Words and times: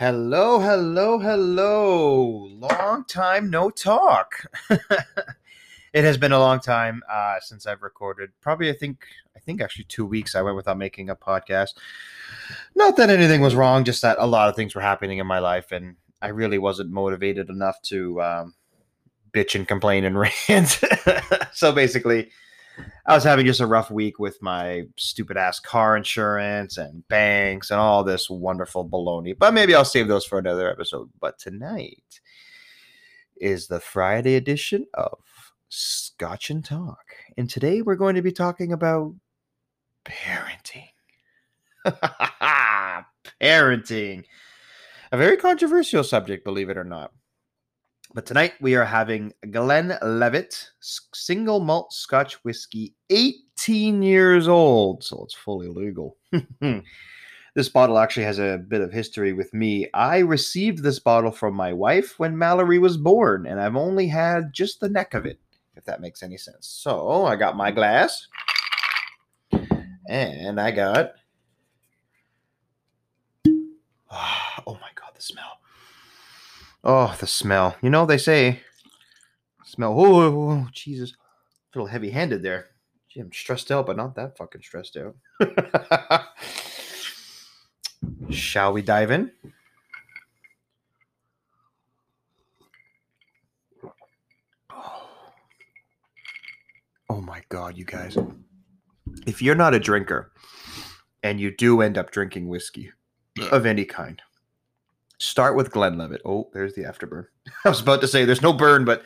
Hello, 0.00 0.58
hello, 0.60 1.18
hello. 1.18 2.48
Long 2.54 3.04
time 3.04 3.50
no 3.50 3.68
talk. 3.68 4.46
it 5.92 6.04
has 6.04 6.16
been 6.16 6.32
a 6.32 6.38
long 6.38 6.58
time 6.58 7.02
uh, 7.06 7.38
since 7.40 7.66
I've 7.66 7.82
recorded. 7.82 8.30
Probably, 8.40 8.70
I 8.70 8.72
think, 8.72 9.04
I 9.36 9.40
think 9.40 9.60
actually 9.60 9.84
two 9.84 10.06
weeks. 10.06 10.34
I 10.34 10.40
went 10.40 10.56
without 10.56 10.78
making 10.78 11.10
a 11.10 11.16
podcast. 11.16 11.74
Not 12.74 12.96
that 12.96 13.10
anything 13.10 13.42
was 13.42 13.54
wrong, 13.54 13.84
just 13.84 14.00
that 14.00 14.16
a 14.18 14.26
lot 14.26 14.48
of 14.48 14.56
things 14.56 14.74
were 14.74 14.80
happening 14.80 15.18
in 15.18 15.26
my 15.26 15.38
life, 15.38 15.70
and 15.70 15.96
I 16.22 16.28
really 16.28 16.56
wasn't 16.56 16.90
motivated 16.90 17.50
enough 17.50 17.82
to 17.82 18.22
um, 18.22 18.54
bitch 19.34 19.54
and 19.54 19.68
complain 19.68 20.06
and 20.06 20.18
rant. 20.48 20.80
so 21.52 21.72
basically, 21.72 22.30
I 23.06 23.14
was 23.14 23.24
having 23.24 23.46
just 23.46 23.60
a 23.60 23.66
rough 23.66 23.90
week 23.90 24.18
with 24.18 24.40
my 24.42 24.84
stupid 24.96 25.36
ass 25.36 25.58
car 25.60 25.96
insurance 25.96 26.76
and 26.76 27.06
banks 27.08 27.70
and 27.70 27.80
all 27.80 28.04
this 28.04 28.30
wonderful 28.30 28.88
baloney. 28.88 29.36
But 29.36 29.54
maybe 29.54 29.74
I'll 29.74 29.84
save 29.84 30.08
those 30.08 30.24
for 30.24 30.38
another 30.38 30.70
episode. 30.70 31.10
But 31.20 31.38
tonight 31.38 32.20
is 33.36 33.66
the 33.66 33.80
Friday 33.80 34.36
edition 34.36 34.86
of 34.94 35.18
Scotch 35.68 36.50
and 36.50 36.64
Talk. 36.64 37.04
And 37.36 37.48
today 37.48 37.82
we're 37.82 37.96
going 37.96 38.16
to 38.16 38.22
be 38.22 38.32
talking 38.32 38.72
about 38.72 39.14
parenting. 40.04 40.88
parenting. 43.40 44.24
A 45.12 45.16
very 45.16 45.36
controversial 45.36 46.04
subject, 46.04 46.44
believe 46.44 46.70
it 46.70 46.76
or 46.76 46.84
not. 46.84 47.12
But 48.12 48.26
tonight 48.26 48.54
we 48.60 48.74
are 48.74 48.84
having 48.84 49.32
Glenlivet 49.52 50.70
single 50.80 51.60
malt 51.60 51.92
Scotch 51.92 52.34
whiskey, 52.44 52.96
18 53.08 54.02
years 54.02 54.48
old, 54.48 55.04
so 55.04 55.22
it's 55.22 55.34
fully 55.34 55.68
legal. 55.68 56.16
this 57.54 57.68
bottle 57.68 57.98
actually 57.98 58.24
has 58.24 58.40
a 58.40 58.58
bit 58.66 58.80
of 58.80 58.92
history 58.92 59.32
with 59.32 59.54
me. 59.54 59.86
I 59.94 60.18
received 60.18 60.82
this 60.82 60.98
bottle 60.98 61.30
from 61.30 61.54
my 61.54 61.72
wife 61.72 62.18
when 62.18 62.36
Mallory 62.36 62.80
was 62.80 62.96
born, 62.96 63.46
and 63.46 63.60
I've 63.60 63.76
only 63.76 64.08
had 64.08 64.52
just 64.52 64.80
the 64.80 64.88
neck 64.88 65.14
of 65.14 65.24
it, 65.24 65.38
if 65.76 65.84
that 65.84 66.00
makes 66.00 66.24
any 66.24 66.36
sense. 66.36 66.66
So 66.66 67.26
I 67.26 67.36
got 67.36 67.56
my 67.56 67.70
glass, 67.70 68.26
and 70.08 70.60
I 70.60 70.72
got. 70.72 71.12
Oh 74.66 74.74
my 74.74 74.90
god, 74.94 75.12
the 75.14 75.22
smell. 75.22 75.59
Oh, 76.82 77.14
the 77.20 77.26
smell. 77.26 77.76
You 77.82 77.90
know, 77.90 78.06
they 78.06 78.18
say 78.18 78.60
smell. 79.64 79.94
Oh, 79.98 80.20
oh, 80.20 80.50
oh 80.50 80.66
Jesus. 80.72 81.12
A 81.12 81.78
little 81.78 81.86
heavy 81.86 82.10
handed 82.10 82.42
there. 82.42 82.70
Gee, 83.08 83.20
I'm 83.20 83.32
stressed 83.32 83.70
out, 83.70 83.86
but 83.86 83.96
not 83.96 84.14
that 84.14 84.36
fucking 84.36 84.62
stressed 84.62 84.96
out. 84.96 85.16
Shall 88.30 88.72
we 88.72 88.82
dive 88.82 89.10
in? 89.10 89.30
Oh 97.10 97.20
my 97.20 97.42
God, 97.48 97.76
you 97.76 97.84
guys. 97.84 98.16
If 99.26 99.42
you're 99.42 99.56
not 99.56 99.74
a 99.74 99.80
drinker 99.80 100.32
and 101.22 101.40
you 101.40 101.54
do 101.54 101.82
end 101.82 101.98
up 101.98 102.12
drinking 102.12 102.48
whiskey 102.48 102.92
of 103.50 103.66
any 103.66 103.84
kind, 103.84 104.22
Start 105.20 105.54
with 105.54 105.70
Glenlivet. 105.70 106.22
Oh, 106.24 106.48
there's 106.54 106.74
the 106.74 106.84
afterburn. 106.84 107.26
I 107.64 107.68
was 107.68 107.82
about 107.82 108.00
to 108.00 108.08
say 108.08 108.24
there's 108.24 108.40
no 108.40 108.54
burn, 108.54 108.86
but 108.86 109.04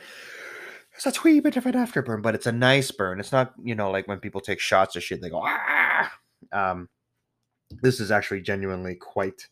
there's 0.91 1.17
a 1.17 1.21
wee 1.23 1.41
bit 1.41 1.57
of 1.57 1.65
an 1.65 1.73
afterburn, 1.73 2.21
but 2.21 2.35
it's 2.35 2.45
a 2.45 2.53
nice 2.53 2.89
burn. 2.89 3.19
It's 3.19 3.33
not, 3.33 3.53
you 3.61 3.75
know, 3.75 3.91
like 3.91 4.07
when 4.07 4.19
people 4.19 4.39
take 4.39 4.61
shots 4.61 4.95
or 4.95 5.01
shit, 5.01 5.21
they 5.21 5.29
go, 5.29 5.41
ah. 5.43 6.11
Um, 6.53 6.87
this 7.81 7.99
is 7.99 8.11
actually 8.11 8.41
genuinely 8.41 8.95
quite, 8.95 9.45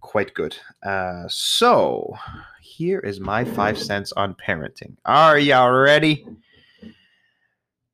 quite 0.00 0.34
good. 0.34 0.56
Uh, 0.82 1.24
so 1.28 2.16
here 2.60 2.98
is 2.98 3.20
my 3.20 3.44
five 3.44 3.78
cents 3.78 4.12
on 4.12 4.34
parenting. 4.34 4.96
Are 5.04 5.38
y'all 5.38 5.70
ready? 5.70 6.26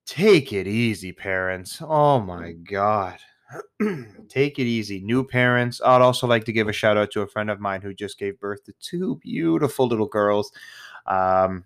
Take 0.07 0.55
it 0.55 0.67
easy, 0.67 1.13
parents. 1.13 1.83
Oh 1.83 2.21
my 2.21 2.53
God. 2.53 3.19
take 4.29 4.59
it 4.59 4.65
easy. 4.65 5.01
New 5.01 5.25
parents. 5.25 5.81
I'd 5.85 6.03
also 6.03 6.27
like 6.27 6.45
to 6.45 6.53
give 6.53 6.69
a 6.69 6.73
shout 6.73 6.97
out 6.97 7.11
to 7.13 7.23
a 7.23 7.27
friend 7.27 7.51
of 7.51 7.61
mine 7.61 7.81
who 7.83 7.95
just 7.95 8.19
gave 8.19 8.39
birth 8.41 8.65
to 8.65 8.73
two 8.81 9.17
beautiful 9.17 9.87
little 9.87 10.07
girls. 10.07 10.53
Um, 11.07 11.65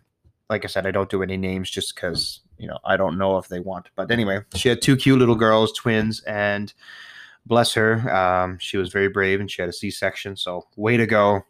like 0.49 0.65
I 0.65 0.69
said, 0.69 0.87
I 0.87 0.91
don't 0.91 1.11
do 1.11 1.23
any 1.23 1.37
names 1.37 1.71
just 1.71 1.95
because 1.95 2.41
you 2.59 2.69
know 2.69 2.79
I 2.85 2.97
don't 2.97 3.19
know 3.19 3.39
if 3.39 3.49
they 3.49 3.61
want. 3.61 3.91
But 3.97 4.11
anyway, 4.11 4.41
she 4.55 4.69
had 4.69 4.83
two 4.83 4.97
cute 4.97 5.19
little 5.19 5.35
girls, 5.35 5.73
twins, 5.73 6.21
and 6.23 6.73
bless 7.47 7.75
her, 7.75 8.15
um, 8.15 8.59
she 8.59 8.77
was 8.77 8.93
very 8.93 9.09
brave 9.09 9.41
and 9.41 9.51
she 9.51 9.63
had 9.63 9.69
a 9.69 9.73
C-section. 9.73 10.37
So 10.37 10.67
way 10.77 10.97
to 10.97 11.07
go. 11.07 11.45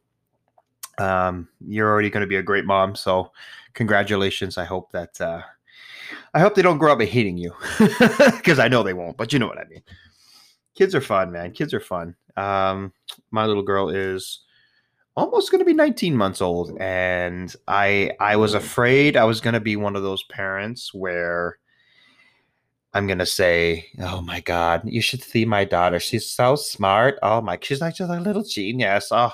Um, 0.99 1.49
you're 1.67 1.91
already 1.91 2.11
going 2.11 2.23
to 2.23 2.27
be 2.27 2.37
a 2.37 2.43
great 2.43 2.65
mom. 2.65 2.95
So 2.95 3.33
congratulations. 3.75 4.59
I 4.59 4.65
hope 4.65 4.93
that. 4.93 5.21
Uh, 5.21 5.43
I 6.35 6.41
hope 6.41 6.55
they 6.55 6.63
don't 6.63 6.79
grow 6.79 6.93
up 6.93 7.01
hating 7.01 7.37
you 7.39 7.55
because 7.79 8.59
I 8.59 8.69
know 8.69 8.83
they 8.83 8.95
won't, 8.95 9.17
but 9.17 9.33
you 9.33 9.39
know 9.39 9.47
what 9.47 9.59
I 9.59 9.65
mean 9.65 9.83
kids 10.75 10.95
are 10.95 11.01
fun, 11.01 11.33
man. 11.33 11.53
Kids 11.53 11.75
are 11.75 11.81
fun. 11.81 12.15
Um, 12.37 12.93
my 13.31 13.47
little 13.47 13.63
girl 13.63 13.89
is 13.89 14.41
almost 15.17 15.51
going 15.51 15.61
to 15.61 15.65
be 15.65 15.75
19 15.75 16.17
months 16.17 16.41
old, 16.41 16.77
and 16.81 17.55
I 17.69 18.13
I 18.21 18.37
was 18.37 18.55
afraid 18.55 19.17
I 19.17 19.25
was 19.25 19.41
going 19.41 19.55
to 19.55 19.61
be 19.61 19.77
one 19.77 19.97
of 19.97 20.03
those 20.03 20.23
parents 20.25 20.95
where 20.95 21.59
I'm 22.95 23.07
going 23.07 23.19
to 23.19 23.27
say, 23.27 23.87
"Oh 24.01 24.21
my 24.23 24.41
God, 24.41 24.83
you 24.85 25.01
should 25.03 25.23
see 25.23 25.45
my 25.45 25.65
daughter. 25.65 26.01
She's 26.01 26.29
so 26.29 26.57
smart. 26.57 27.19
Oh 27.23 27.41
my, 27.41 27.59
she's 27.61 27.81
like 27.81 27.95
just 27.97 28.11
a 28.11 28.21
little 28.21 28.45
genius." 28.45 29.09
Oh. 29.11 29.33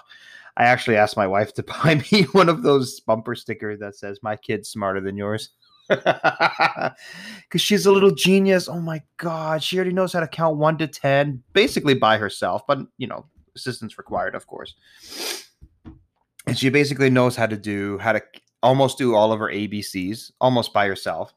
I 0.59 0.65
actually 0.65 0.97
asked 0.97 1.17
my 1.17 1.29
wife 1.29 1.55
to 1.55 1.63
buy 1.85 2.03
me 2.11 2.25
one 2.33 2.49
of 2.49 2.65
those 2.65 2.99
bumper 2.99 3.37
stickers 3.37 3.79
that 3.81 3.95
says 3.97 4.19
"My 4.23 4.37
kid's 4.37 4.69
smarter 4.69 5.01
than 5.01 5.17
yours." 5.17 5.51
because 5.89 7.61
she's 7.61 7.87
a 7.87 7.93
little 7.93 8.11
genius. 8.11 8.69
Oh 8.69 8.81
my 8.81 9.03
god, 9.17 9.63
she 9.63 9.77
already 9.77 9.93
knows 9.93 10.13
how 10.13 10.21
to 10.21 10.29
count 10.29 10.59
one 10.59 10.77
to 10.79 10.87
ten, 10.87 11.43
basically 11.53 11.95
by 11.95 12.19
herself, 12.19 12.67
but 12.67 12.79
you 12.99 13.07
know, 13.07 13.25
assistance 13.57 13.99
required, 13.99 14.35
of 14.35 14.47
course. 14.47 14.75
And 16.47 16.59
she 16.59 16.69
basically 16.69 17.11
knows 17.11 17.37
how 17.37 17.47
to 17.47 17.57
do 17.57 17.99
how 17.99 18.13
to 18.13 18.23
almost 18.63 18.99
do 18.99 19.15
all 19.15 19.33
of 19.33 19.41
her 19.41 19.49
ABCs 19.49 20.33
almost 20.41 20.73
by 20.73 20.87
herself, 20.87 21.33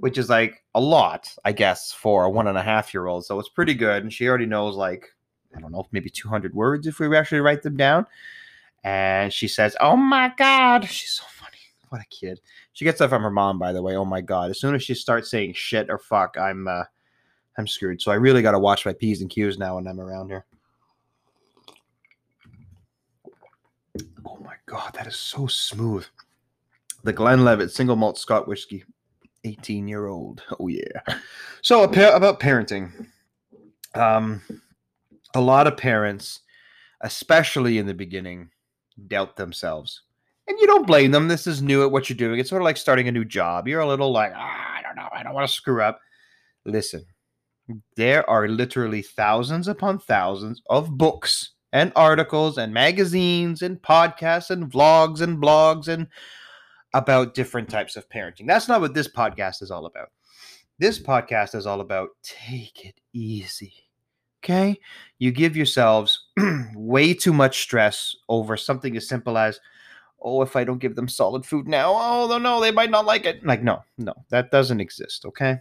which 0.00 0.18
is 0.18 0.28
like 0.28 0.62
a 0.74 0.80
lot, 0.80 1.32
I 1.44 1.52
guess, 1.52 1.92
for 1.92 2.24
a 2.24 2.30
one 2.30 2.48
and 2.48 2.58
a 2.58 2.62
half 2.62 2.92
year 2.94 3.06
old. 3.06 3.24
So 3.24 3.38
it's 3.38 3.48
pretty 3.48 3.74
good. 3.74 4.02
And 4.02 4.12
she 4.12 4.28
already 4.28 4.46
knows 4.46 4.76
like 4.76 5.08
I 5.54 5.60
don't 5.60 5.72
know, 5.72 5.86
maybe 5.92 6.10
200 6.10 6.54
words 6.54 6.86
if 6.86 6.98
we 6.98 7.14
actually 7.16 7.40
write 7.40 7.62
them 7.62 7.76
down. 7.76 8.06
And 8.84 9.32
she 9.32 9.46
says, 9.46 9.76
"Oh 9.80 9.96
my 9.96 10.32
god, 10.36 10.84
she's 10.88 11.10
so 11.10 11.24
funny. 11.28 11.58
What 11.90 12.00
a 12.00 12.06
kid." 12.06 12.40
She 12.72 12.84
gets 12.84 12.98
that 12.98 13.10
from 13.10 13.22
her 13.22 13.30
mom, 13.30 13.58
by 13.58 13.72
the 13.72 13.82
way. 13.82 13.96
Oh 13.96 14.04
my 14.04 14.20
god! 14.20 14.50
As 14.50 14.60
soon 14.60 14.74
as 14.74 14.82
she 14.82 14.94
starts 14.94 15.30
saying 15.30 15.52
shit 15.54 15.90
or 15.90 15.98
fuck, 15.98 16.36
I'm 16.38 16.66
uh, 16.66 16.84
I'm 17.58 17.66
screwed. 17.66 18.00
So 18.00 18.10
I 18.10 18.16
really 18.16 18.42
got 18.42 18.52
to 18.52 18.58
watch 18.58 18.86
my 18.86 18.94
p's 18.94 19.20
and 19.20 19.30
q's 19.30 19.58
now 19.58 19.76
when 19.76 19.86
I'm 19.86 20.00
around 20.00 20.30
her. 20.30 20.44
Oh 24.24 24.38
my 24.42 24.54
god, 24.66 24.94
that 24.94 25.06
is 25.06 25.16
so 25.16 25.46
smooth. 25.46 26.06
The 27.04 27.12
Glenlivet 27.12 27.70
single 27.70 27.96
malt 27.96 28.16
Scotch 28.16 28.46
whiskey, 28.46 28.84
18 29.44 29.86
year 29.86 30.06
old. 30.06 30.42
Oh 30.58 30.68
yeah. 30.68 31.00
So 31.60 31.84
about 31.84 32.40
parenting, 32.40 33.06
um, 33.94 34.40
a 35.34 35.40
lot 35.40 35.66
of 35.66 35.76
parents, 35.76 36.40
especially 37.02 37.78
in 37.78 37.86
the 37.86 37.94
beginning, 37.94 38.50
doubt 39.08 39.36
themselves 39.36 40.02
and 40.52 40.60
you 40.60 40.66
don't 40.66 40.86
blame 40.86 41.10
them. 41.10 41.28
This 41.28 41.46
is 41.46 41.62
new 41.62 41.82
at 41.82 41.90
what 41.90 42.08
you're 42.08 42.16
doing. 42.16 42.38
It's 42.38 42.50
sort 42.50 42.62
of 42.62 42.64
like 42.64 42.76
starting 42.76 43.08
a 43.08 43.12
new 43.12 43.24
job. 43.24 43.66
You're 43.66 43.80
a 43.80 43.88
little 43.88 44.12
like, 44.12 44.32
ah, 44.36 44.76
I 44.78 44.82
don't 44.82 44.96
know, 44.96 45.08
I 45.12 45.22
don't 45.22 45.34
want 45.34 45.48
to 45.48 45.52
screw 45.52 45.82
up. 45.82 45.98
Listen, 46.64 47.04
there 47.96 48.28
are 48.28 48.48
literally 48.48 49.02
thousands 49.02 49.66
upon 49.66 49.98
thousands 49.98 50.60
of 50.68 50.96
books 50.96 51.52
and 51.72 51.90
articles 51.96 52.58
and 52.58 52.74
magazines 52.74 53.62
and 53.62 53.80
podcasts 53.80 54.50
and 54.50 54.70
vlogs 54.70 55.22
and 55.22 55.42
blogs 55.42 55.88
and 55.88 56.06
about 56.94 57.34
different 57.34 57.70
types 57.70 57.96
of 57.96 58.08
parenting. 58.10 58.46
That's 58.46 58.68
not 58.68 58.82
what 58.82 58.92
this 58.92 59.08
podcast 59.08 59.62
is 59.62 59.70
all 59.70 59.86
about. 59.86 60.10
This 60.78 61.00
podcast 61.00 61.54
is 61.54 61.66
all 61.66 61.80
about 61.80 62.10
take 62.22 62.84
it 62.84 63.00
easy. 63.14 63.72
Okay? 64.44 64.78
You 65.18 65.30
give 65.30 65.56
yourselves 65.56 66.26
way 66.74 67.14
too 67.14 67.32
much 67.32 67.62
stress 67.62 68.14
over 68.28 68.56
something 68.56 68.96
as 68.96 69.08
simple 69.08 69.38
as 69.38 69.58
oh, 70.22 70.42
if 70.42 70.56
I 70.56 70.64
don't 70.64 70.78
give 70.78 70.94
them 70.94 71.08
solid 71.08 71.44
food 71.44 71.66
now, 71.68 71.92
oh, 71.94 72.38
no, 72.38 72.60
they 72.60 72.70
might 72.70 72.90
not 72.90 73.06
like 73.06 73.26
it. 73.26 73.44
Like, 73.44 73.62
no, 73.62 73.82
no, 73.98 74.14
that 74.30 74.50
doesn't 74.50 74.80
exist. 74.80 75.24
Okay. 75.26 75.58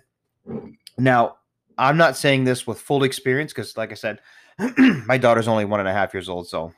Now, 0.98 1.38
I'm 1.78 1.98
not 1.98 2.18
saying 2.18 2.44
this 2.44 2.68
with 2.68 2.80
full 2.80 3.04
experience 3.04 3.54
because, 3.54 3.75
like 3.78 3.92
I 3.92 3.96
said, 3.96 4.19
my 5.06 5.18
daughter's 5.18 5.48
only 5.48 5.66
one 5.66 5.80
and 5.80 5.90
a 5.90 5.94
half 5.94 6.13
years 6.13 6.30
old. 6.30 6.48
So 6.48 6.74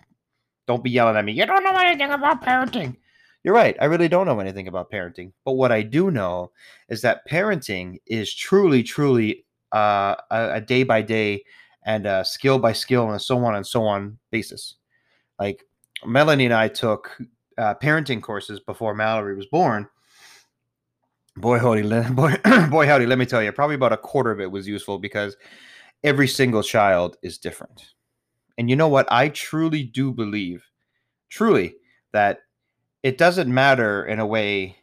don't 0.68 0.84
be 0.84 0.92
yelling 0.92 1.18
at 1.18 1.26
me. 1.26 1.34
You 1.34 1.46
don't 1.46 1.64
know 1.64 1.78
anything 1.78 2.12
about 2.12 2.44
parenting. 2.44 2.96
You're 3.44 3.54
right. 3.54 3.76
I 3.82 3.86
really 3.86 4.08
don't 4.08 4.26
know 4.26 4.40
anything 4.40 4.68
about 4.68 4.90
parenting. 4.90 5.34
But 5.44 5.54
what 5.54 5.72
I 5.72 5.82
do 5.82 6.12
know 6.12 6.52
is 6.88 7.02
that 7.02 7.28
parenting 7.30 7.98
is 8.06 8.34
truly, 8.34 8.84
truly 8.84 9.46
uh, 9.74 10.16
a 10.32 10.62
day 10.62 10.84
by 10.84 11.02
day 11.02 11.44
and 11.86 12.06
a 12.06 12.24
skill 12.24 12.60
by 12.60 12.72
skill 12.72 13.12
and 13.12 13.22
so 13.22 13.44
on 13.44 13.56
and 13.56 13.68
so 13.68 13.84
on 13.84 14.18
basis. 14.32 14.76
Like 15.40 15.66
Melanie 16.06 16.46
and 16.46 16.54
I 16.54 16.70
took 16.70 17.18
uh, 17.58 17.76
parenting 17.76 18.22
courses 18.22 18.60
before 18.60 18.94
Mallory 18.94 19.36
was 19.36 19.46
born. 19.48 19.88
Boy, 21.36 21.60
howdy, 21.60 21.82
boy, 22.12 22.36
boy, 22.70 22.86
howdy, 22.86 23.06
let 23.06 23.18
me 23.18 23.26
tell 23.26 23.42
you, 23.42 23.52
probably 23.52 23.76
about 23.76 23.94
a 23.94 23.98
quarter 23.98 24.32
of 24.32 24.40
it 24.40 24.52
was 24.52 24.68
useful 24.68 25.00
because 25.00 25.36
every 26.04 26.28
single 26.28 26.64
child 26.64 27.18
is 27.24 27.38
different. 27.38 27.94
And 28.58 28.70
you 28.70 28.76
know 28.76 28.88
what? 28.88 29.12
I 29.12 29.30
truly 29.30 29.84
do 29.84 30.12
believe, 30.12 30.64
truly, 31.30 31.76
that 32.12 32.40
it 33.02 33.18
doesn't 33.18 33.52
matter 33.52 34.06
in 34.06 34.20
a 34.20 34.26
way 34.26 34.78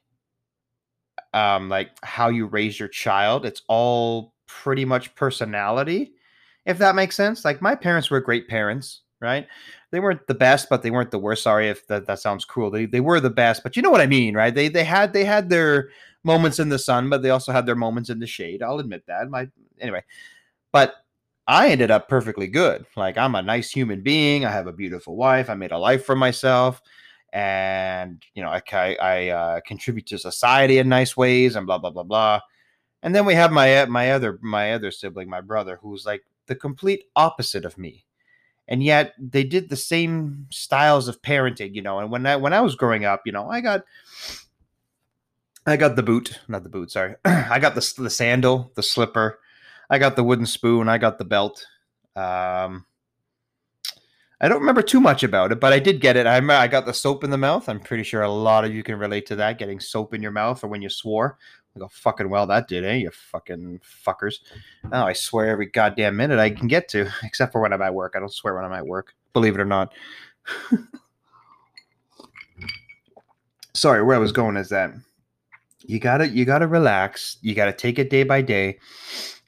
um, 1.32 1.69
like 1.69 1.90
how 2.02 2.28
you 2.28 2.46
raise 2.46 2.78
your 2.78 2.88
child. 2.88 3.46
It's 3.46 3.62
all 3.69 4.34
pretty 4.46 4.84
much 4.84 5.14
personality, 5.14 6.12
if 6.66 6.78
that 6.78 6.94
makes 6.94 7.16
sense. 7.16 7.44
Like 7.44 7.62
my 7.62 7.75
parents 7.75 8.11
were 8.11 8.20
great 8.20 8.49
parents, 8.49 9.02
right? 9.20 9.46
They 9.90 10.00
weren't 10.00 10.26
the 10.26 10.34
best, 10.34 10.69
but 10.69 10.82
they 10.82 10.90
weren't 10.90 11.11
the 11.11 11.19
worst. 11.19 11.43
Sorry 11.43 11.69
if 11.69 11.87
that, 11.88 12.06
that 12.06 12.20
sounds 12.20 12.44
cruel. 12.44 12.70
They 12.70 12.87
they 12.87 13.00
were 13.00 13.20
the 13.20 13.31
best, 13.31 13.62
but 13.62 13.76
you 13.76 13.82
know 13.82 13.90
what 13.90 14.00
I 14.00 14.06
mean, 14.06 14.34
right? 14.34 14.55
They 14.55 14.69
they 14.69 14.84
had 14.84 15.12
they 15.12 15.25
had 15.25 15.49
their 15.49 15.90
moments 16.25 16.58
in 16.58 16.69
the 16.69 16.78
sun, 16.78 17.08
but 17.11 17.22
they 17.22 17.31
also 17.31 17.52
had 17.52 17.67
their 17.67 17.75
moments 17.75 18.11
in 18.11 18.19
the 18.19 18.26
shade. 18.26 18.62
I'll 18.62 18.78
admit 18.78 19.06
that. 19.06 19.28
My 19.31 19.49
anyway, 19.81 20.05
but 20.72 20.94
I 21.46 21.69
ended 21.69 21.90
up 21.90 22.08
perfectly 22.08 22.46
good. 22.46 22.87
Like 22.96 23.19
I'm 23.19 23.34
a 23.34 23.43
nice 23.43 23.70
human 23.70 24.02
being. 24.02 24.44
I 24.44 24.52
have 24.52 24.67
a 24.67 24.72
beautiful 24.72 25.17
wife. 25.17 25.50
I 25.50 25.55
made 25.55 25.73
a 25.73 25.78
life 25.78 26.05
for 26.05 26.16
myself, 26.16 26.81
and 27.32 28.23
you 28.34 28.43
know 28.43 28.50
I 28.50 28.96
I 29.00 29.28
uh, 29.28 29.61
contribute 29.66 30.06
to 30.06 30.19
society 30.19 30.78
in 30.78 30.88
nice 30.88 31.16
ways, 31.16 31.56
and 31.56 31.66
blah 31.66 31.78
blah 31.78 31.90
blah 31.90 32.05
blah. 32.05 32.40
And 33.02 33.14
then 33.14 33.25
we 33.26 33.34
have 33.34 33.52
my 33.52 33.84
my 33.87 34.12
other 34.12 34.38
my 34.43 34.75
other 34.75 34.90
sibling, 34.90 35.28
my 35.28 35.40
brother, 35.40 35.78
who's 35.82 36.06
like 36.06 36.23
the 36.46 36.55
complete 36.55 37.05
opposite 37.16 37.64
of 37.64 37.78
me, 37.78 38.05
and 38.70 38.84
yet 38.84 39.14
they 39.19 39.43
did 39.43 39.69
the 39.69 39.76
same 39.76 40.46
styles 40.50 41.08
of 41.08 41.20
parenting, 41.20 41.75
you 41.75 41.82
know. 41.82 41.99
And 41.99 42.11
when 42.11 42.25
I 42.25 42.37
when 42.37 42.52
I 42.52 42.61
was 42.61 42.76
growing 42.76 43.05
up, 43.05 43.22
you 43.26 43.32
know, 43.32 43.50
I 43.50 43.61
got 43.61 43.82
I 45.67 45.76
got 45.76 45.96
the 45.96 46.05
boot, 46.05 46.38
not 46.49 46.62
the 46.62 46.69
boot, 46.69 46.93
sorry. 46.93 47.17
I 47.25 47.58
got 47.58 47.75
the 47.75 47.94
the 47.99 48.08
sandal, 48.08 48.70
the 48.76 48.82
slipper. 48.82 49.40
I 49.90 49.99
got 49.99 50.14
the 50.14 50.25
wooden 50.25 50.46
spoon. 50.46 50.88
I 50.88 50.99
got 50.99 51.19
the 51.19 51.25
belt. 51.25 51.67
Um, 52.14 52.87
I 54.40 54.49
don't 54.49 54.61
remember 54.61 54.82
too 54.82 55.00
much 55.00 55.25
about 55.25 55.50
it, 55.50 55.61
but 55.61 55.73
I 55.73 55.81
did 55.81 56.00
get 56.00 56.16
it. 56.16 56.26
I 56.26 56.38
I 56.38 56.69
got 56.69 56.87
the 56.87 56.94
soap 56.94 57.25
in 57.25 57.31
the 57.31 57.37
mouth. 57.37 57.69
I'm 57.69 57.81
pretty 57.81 58.05
sure 58.05 58.23
a 58.23 58.31
lot 58.31 58.64
of 58.64 58.73
you 58.73 58.84
can 58.84 58.99
relate 59.00 59.26
to 59.26 59.37
that, 59.37 59.58
getting 59.58 59.81
soap 59.81 60.14
in 60.14 60.23
your 60.23 60.31
mouth 60.31 60.62
or 60.62 60.69
when 60.69 60.81
you 60.81 60.88
swore. 60.88 61.38
Look 61.76 61.82
go, 61.82 61.88
fucking 61.88 62.28
well 62.28 62.46
that 62.49 62.67
did, 62.67 62.84
eh? 62.84 62.96
You 62.96 63.11
fucking 63.11 63.81
fuckers. 63.81 64.40
Oh, 64.93 65.05
I 65.05 65.12
swear 65.12 65.49
every 65.49 65.67
goddamn 65.67 66.17
minute 66.17 66.38
I 66.38 66.50
can 66.50 66.67
get 66.67 66.88
to, 66.88 67.08
except 67.22 67.52
for 67.52 67.61
when 67.61 67.72
I'm 67.72 67.82
at 67.82 67.94
work. 67.94 68.14
I 68.17 68.20
don't 68.20 68.32
swear 68.32 68.55
when 68.55 68.64
I'm 68.64 68.72
at 68.72 68.87
work, 68.87 69.14
believe 69.32 69.55
it 69.55 69.61
or 69.61 69.64
not. 69.64 69.93
Sorry, 73.75 74.02
where 74.02 74.17
I 74.17 74.19
was 74.19 74.32
going 74.32 74.56
is 74.56 74.69
that 74.70 74.93
you 75.87 76.00
gotta 76.00 76.28
you 76.28 76.44
gotta 76.44 76.67
relax. 76.67 77.38
You 77.40 77.55
gotta 77.55 77.73
take 77.73 78.00
it 78.00 78.11
day 78.11 78.25
by 78.25 78.43
day, 78.43 78.78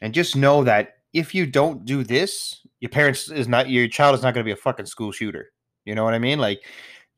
and 0.01 0.15
just 0.15 0.37
know 0.37 0.63
that 0.65 0.99
if 1.13 1.35
you 1.35 1.45
don't 1.45 1.85
do 1.85 2.05
this, 2.05 2.61
your 2.79 2.89
parents 2.89 3.31
is 3.31 3.49
not 3.49 3.69
your 3.69 3.89
child 3.89 4.15
is 4.15 4.23
not 4.23 4.33
gonna 4.33 4.45
be 4.45 4.53
a 4.53 4.57
fucking 4.57 4.87
school 4.87 5.11
shooter. 5.11 5.53
You 5.85 5.97
know 5.97 6.05
what 6.05 6.15
I 6.15 6.19
mean? 6.21 6.39
Like 6.39 6.63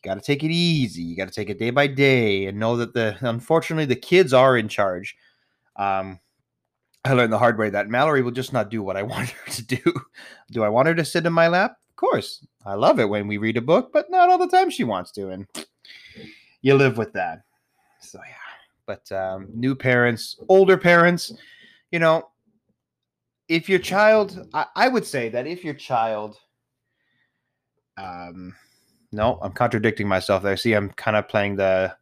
got 0.04 0.14
to 0.14 0.20
take 0.20 0.44
it 0.44 0.50
easy. 0.50 1.02
You 1.02 1.16
got 1.16 1.28
to 1.28 1.34
take 1.34 1.50
it 1.50 1.58
day 1.58 1.70
by 1.70 1.86
day, 1.86 2.46
and 2.46 2.58
know 2.58 2.76
that 2.76 2.94
the 2.94 3.16
unfortunately 3.20 3.86
the 3.86 3.96
kids 3.96 4.32
are 4.32 4.56
in 4.56 4.68
charge. 4.68 5.16
Um, 5.76 6.20
I 7.04 7.12
learned 7.12 7.32
the 7.32 7.38
hard 7.38 7.58
way 7.58 7.70
that 7.70 7.88
Mallory 7.88 8.22
will 8.22 8.30
just 8.30 8.52
not 8.52 8.70
do 8.70 8.82
what 8.82 8.96
I 8.96 9.02
want 9.14 9.30
her 9.30 9.52
to 9.52 9.62
do. 9.62 9.94
do 10.50 10.62
I 10.62 10.68
want 10.68 10.88
her 10.88 10.94
to 10.94 11.04
sit 11.04 11.26
in 11.26 11.32
my 11.32 11.48
lap? 11.48 11.76
Of 11.90 11.96
course. 11.96 12.46
I 12.66 12.74
love 12.74 12.98
it 12.98 13.08
when 13.08 13.26
we 13.28 13.36
read 13.36 13.56
a 13.56 13.62
book, 13.62 13.90
but 13.92 14.10
not 14.10 14.30
all 14.30 14.38
the 14.38 14.48
time 14.48 14.70
she 14.70 14.84
wants 14.84 15.10
to, 15.12 15.30
and 15.30 15.46
you 16.62 16.74
live 16.74 16.96
with 16.96 17.12
that. 17.12 17.42
So 18.00 18.18
yeah 18.26 18.34
but 18.86 19.10
um, 19.12 19.48
new 19.54 19.74
parents, 19.74 20.36
older 20.48 20.76
parents, 20.76 21.32
you 21.90 21.98
know, 21.98 22.28
if 23.48 23.68
your 23.68 23.78
child, 23.78 24.48
I, 24.54 24.66
I 24.74 24.88
would 24.88 25.04
say 25.04 25.28
that 25.30 25.46
if 25.46 25.64
your 25.64 25.74
child, 25.74 26.36
um, 27.96 28.54
no, 29.14 29.38
I'm 29.42 29.52
contradicting 29.52 30.08
myself 30.08 30.42
there. 30.42 30.52
I 30.52 30.56
see, 30.56 30.72
I'm 30.74 30.90
kind 30.90 31.16
of 31.16 31.28
playing 31.28 31.56
the 31.56 31.94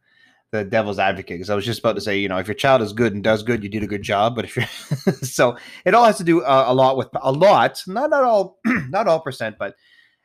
the 0.51 0.65
devil's 0.65 0.99
advocate 0.99 1.37
because 1.37 1.49
I 1.49 1.55
was 1.55 1.65
just 1.65 1.79
about 1.79 1.95
to 1.95 2.03
say, 2.03 2.19
you 2.19 2.29
know, 2.29 2.37
if 2.37 2.47
your 2.47 2.55
child 2.55 2.83
is 2.83 2.93
good 2.93 3.15
and 3.15 3.25
does 3.25 3.43
good, 3.43 3.63
you 3.63 3.71
did 3.71 3.83
a 3.83 3.87
good 3.87 4.03
job. 4.03 4.37
But 4.37 4.45
if 4.45 4.57
you're 4.57 4.67
so, 5.23 5.57
it 5.87 5.95
all 5.95 6.05
has 6.05 6.19
to 6.19 6.25
do 6.25 6.43
uh, 6.43 6.65
a 6.67 6.75
lot 6.75 6.99
with 6.99 7.09
a 7.23 7.33
lot, 7.33 7.83
not 7.87 8.11
not 8.11 8.23
all, 8.23 8.59
not 8.67 9.09
all 9.09 9.21
percent, 9.21 9.57
but 9.59 9.77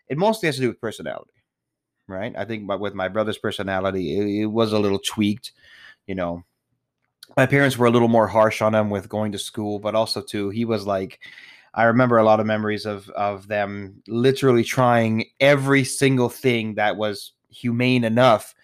it 0.09 0.17
mostly 0.17 0.47
has 0.47 0.55
to 0.55 0.61
do 0.61 0.67
with 0.67 0.81
personality, 0.81 1.31
right? 2.07 2.33
I 2.37 2.45
think, 2.45 2.69
with 2.79 2.93
my 2.93 3.07
brother's 3.07 3.37
personality, 3.37 4.17
it, 4.17 4.43
it 4.43 4.45
was 4.47 4.73
a 4.73 4.79
little 4.79 4.99
tweaked 4.99 5.53
you 6.07 6.15
know, 6.15 6.43
my 7.35 7.45
parents 7.45 7.77
were 7.77 7.85
a 7.85 7.91
little 7.91 8.07
more 8.07 8.27
harsh 8.27 8.61
on 8.61 8.73
him 8.73 8.89
with 8.89 9.09
going 9.09 9.33
to 9.33 9.37
school, 9.37 9.77
but 9.77 9.93
also 9.93 10.21
too, 10.21 10.49
he 10.49 10.65
was 10.65 10.87
like, 10.87 11.19
I 11.77 11.83
remember 11.83 12.17
a 12.17 12.23
lot 12.23 12.39
of 12.39 12.47
memories 12.47 12.87
of 12.87 13.07
of 13.11 13.47
them 13.47 14.01
literally 14.07 14.63
trying 14.63 15.25
every 15.39 15.83
single 15.83 16.27
thing 16.27 16.73
that 16.73 16.97
was 16.97 17.33
humane 17.49 18.03
enough 18.03 18.55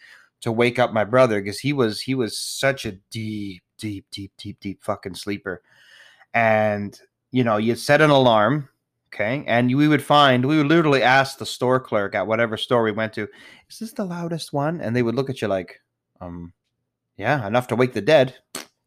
to 0.42 0.51
wake 0.51 0.80
up 0.80 0.92
my 0.92 1.04
brother 1.04 1.39
because 1.39 1.60
he 1.60 1.74
was 1.74 2.01
he 2.01 2.15
was 2.15 2.38
such 2.38 2.88
a 2.88 2.94
deep, 3.12 3.62
deep, 3.77 4.07
deep, 4.12 4.31
deep, 4.38 4.60
deep 4.60 4.83
fucking 4.83 5.13
sleeper. 5.13 5.62
And 6.33 7.00
you 7.31 7.44
know, 7.44 7.57
you'd 7.57 7.77
set 7.77 8.01
an 8.01 8.10
alarm, 8.10 8.68
okay, 9.13 9.44
and 9.45 9.74
we 9.75 9.88
would 9.88 10.04
find 10.04 10.44
we 10.44 10.57
would 10.57 10.68
literally 10.68 11.04
ask 11.04 11.38
the 11.38 11.45
store 11.45 11.80
clerk 11.80 12.16
at 12.16 12.25
whatever 12.25 12.57
store 12.57 12.81
we 12.81 12.92
went 12.92 13.13
to, 13.13 13.27
is 13.69 13.77
this 13.77 13.94
the 13.94 14.06
loudest 14.06 14.54
one? 14.54 14.81
And 14.81 14.95
they 14.95 15.04
would 15.04 15.16
look 15.16 15.30
at 15.30 15.39
you 15.39 15.48
like, 15.48 15.81
um, 16.19 16.51
yeah, 17.16 17.45
enough 17.45 17.68
to 17.68 17.75
wake 17.75 17.94
the 17.94 18.01
dead. 18.01 18.36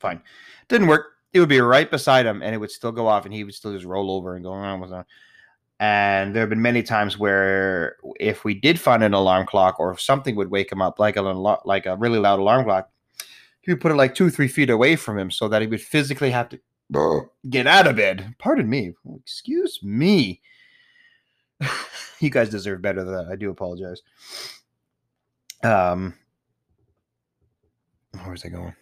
Fine. 0.01 0.21
Didn't 0.69 0.89
work. 0.89 1.16
It 1.33 1.41
would 1.41 1.49
be 1.49 1.61
right 1.61 1.91
beside 1.91 2.27
him 2.27 2.43
and 2.43 2.55
it 2.55 2.59
would 2.59 2.71
still 2.71 2.93
go 2.93 3.07
off 3.07 3.25
and 3.25 3.35
he 3.35 3.45
would 3.45 3.55
still 3.55 3.73
just 3.73 3.85
roll 3.85 4.11
over 4.11 4.35
and 4.35 4.45
go 4.45 4.53
around 4.53 4.81
with 4.81 4.93
it. 4.93 5.05
And 5.79 6.35
there 6.35 6.41
have 6.41 6.49
been 6.49 6.63
many 6.63 6.83
times 6.83 7.19
where 7.19 7.97
if 8.19 8.45
we 8.45 8.55
did 8.55 8.81
find 8.81 9.03
an 9.03 9.13
alarm 9.13 9.47
clock 9.47 9.79
or 9.79 9.91
if 9.91 10.01
something 10.01 10.35
would 10.37 10.51
wake 10.51 10.73
him 10.73 10.81
up, 10.81 10.99
like 10.99 11.17
a 11.17 11.23
like 11.23 11.85
a 11.85 11.97
really 11.97 12.19
loud 12.19 12.39
alarm 12.39 12.65
clock, 12.65 12.91
he 13.61 13.73
would 13.73 13.81
put 13.81 13.93
it 13.93 13.97
like 13.97 14.15
two, 14.15 14.31
three 14.31 14.49
feet 14.49 14.71
away 14.71 14.97
from 14.97 15.19
him 15.19 15.31
so 15.31 15.49
that 15.49 15.61
he 15.61 15.69
would 15.69 15.83
physically 15.83 16.31
have 16.31 16.49
to 16.49 16.61
get 17.51 17.67
out 17.67 17.87
of 17.87 17.97
bed. 17.97 18.35
Pardon 18.39 18.71
me. 18.71 18.95
Excuse 19.21 19.81
me. 19.83 20.41
you 22.21 22.31
guys 22.31 22.49
deserve 22.49 22.81
better 22.81 23.05
than 23.05 23.15
that. 23.15 23.29
I 23.31 23.37
do 23.37 23.51
apologize. 23.51 24.03
Um, 25.63 26.15
where's 28.25 28.45
it 28.45 28.51
going? 28.51 28.75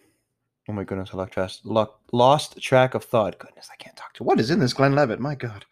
Oh 0.67 0.73
my 0.73 0.83
goodness, 0.83 1.11
I 1.13 1.17
lost, 1.17 1.65
lost 2.11 2.61
track 2.61 2.95
of 2.95 3.03
thought. 3.03 3.37
Goodness, 3.37 3.69
I 3.71 3.75
can't 3.75 3.95
talk 3.95 4.13
to. 4.13 4.23
What 4.23 4.39
is 4.39 4.49
in 4.49 4.59
this 4.59 4.73
Glenlivet? 4.73 5.19
My 5.19 5.35
God. 5.35 5.63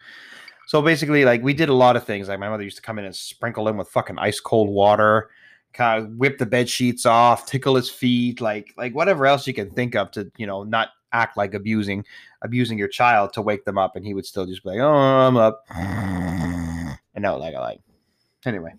So 0.68 0.82
basically, 0.82 1.26
like 1.26 1.42
we 1.42 1.54
did 1.54 1.70
a 1.70 1.74
lot 1.74 1.96
of 1.96 2.04
things. 2.04 2.28
Like 2.28 2.40
my 2.40 2.50
mother 2.50 2.64
used 2.64 2.78
to 2.78 2.82
come 2.84 3.00
in 3.00 3.06
and 3.06 3.16
sprinkle 3.16 3.68
him 3.68 3.78
with 3.78 3.90
fucking 3.90 4.20
ice 4.20 4.40
cold 4.40 4.70
water, 4.70 5.30
kind 5.74 6.04
of 6.04 6.12
whip 6.14 6.38
the 6.38 6.46
bed 6.46 6.70
sheets 6.70 7.06
off, 7.06 7.46
tickle 7.46 7.76
his 7.76 7.90
feet, 7.90 8.40
like 8.40 8.74
like 8.78 8.94
whatever 8.94 9.26
else 9.26 9.48
you 9.48 9.54
can 9.54 9.70
think 9.72 9.96
of 9.96 10.12
to 10.12 10.32
you 10.38 10.46
know 10.46 10.64
not 10.64 10.90
act 11.12 11.38
like 11.38 11.54
abusing 11.54 12.06
abusing 12.42 12.78
your 12.78 12.88
child 12.88 13.34
to 13.34 13.42
wake 13.42 13.66
them 13.66 13.78
up, 13.78 13.96
and 13.96 14.06
he 14.06 14.14
would 14.14 14.26
still 14.26 14.46
just 14.46 14.64
be 14.64 14.70
like, 14.70 14.80
"Oh, 14.80 14.94
I'm 14.94 15.38
up," 15.38 15.66
and 15.70 16.98
no, 17.18 17.38
like 17.38 17.56
I 17.56 17.60
like. 17.60 17.80
Anyway, 18.46 18.74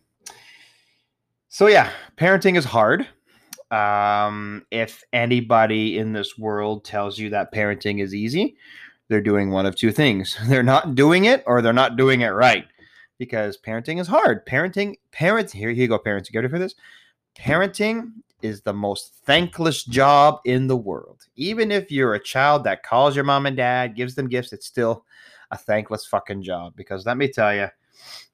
so 1.49 1.67
yeah, 1.67 1.91
parenting 2.17 2.57
is 2.57 2.65
hard. 2.65 3.07
Um, 3.75 4.65
if 4.71 5.03
anybody 5.13 5.99
in 5.99 6.13
this 6.13 6.39
world 6.39 6.85
tells 6.85 7.19
you 7.19 7.31
that 7.31 7.53
parenting 7.53 8.01
is 8.01 8.15
easy, 8.15 8.57
they're 9.09 9.21
doing 9.21 9.51
one 9.51 9.67
of 9.67 9.75
two 9.75 9.91
things. 9.91 10.39
They're 10.47 10.63
not 10.63 10.95
doing 10.95 11.25
it 11.25 11.43
or 11.47 11.61
they're 11.61 11.73
not 11.73 11.97
doing 11.97 12.21
it 12.21 12.29
right 12.29 12.67
because 13.19 13.59
parenting 13.59 14.01
is 14.01 14.07
hard. 14.07 14.47
Parenting, 14.47 14.95
parents, 15.11 15.53
here, 15.53 15.71
here 15.71 15.83
you 15.83 15.89
go, 15.89 15.99
parents. 15.99 16.29
You 16.29 16.33
get 16.33 16.39
ready 16.39 16.53
for 16.53 16.59
this? 16.59 16.77
Parenting 17.37 18.13
is 18.43 18.61
the 18.61 18.73
most 18.73 19.13
thankless 19.27 19.85
job 19.85 20.39
in 20.45 20.69
the 20.69 20.77
world. 20.77 21.27
Even 21.35 21.73
if 21.73 21.91
you're 21.91 22.15
a 22.15 22.23
child 22.23 22.63
that 22.65 22.85
calls 22.85 23.17
your 23.17 23.25
mom 23.25 23.47
and 23.47 23.57
dad, 23.57 23.97
gives 23.97 24.15
them 24.15 24.29
gifts, 24.29 24.53
it's 24.53 24.67
still 24.67 25.05
a 25.51 25.59
thankless 25.59 26.07
fucking 26.07 26.43
job 26.43 26.75
because 26.77 27.07
let 27.07 27.17
me 27.17 27.29
tell 27.29 27.55
you, 27.55 27.67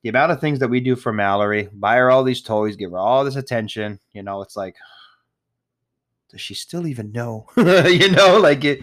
the 0.02 0.09
amount 0.09 0.32
of 0.32 0.40
things 0.40 0.59
that 0.59 0.68
we 0.68 0.80
do 0.80 0.97
for 0.97 1.12
Mallory, 1.12 1.68
buy 1.73 1.97
her 1.97 2.11
all 2.11 2.25
these 2.25 2.42
toys, 2.42 2.76
give 2.76 2.90
her 2.90 2.99
all 2.99 3.25
this 3.25 3.37
attention, 3.37 3.99
you 4.12 4.23
know, 4.23 4.42
it's 4.42 4.56
like, 4.56 4.76
does 6.30 6.40
she 6.40 6.54
still 6.54 6.87
even 6.87 7.12
know? 7.12 7.46
you 7.56 8.10
know, 8.10 8.38
like 8.38 8.64
it 8.64 8.82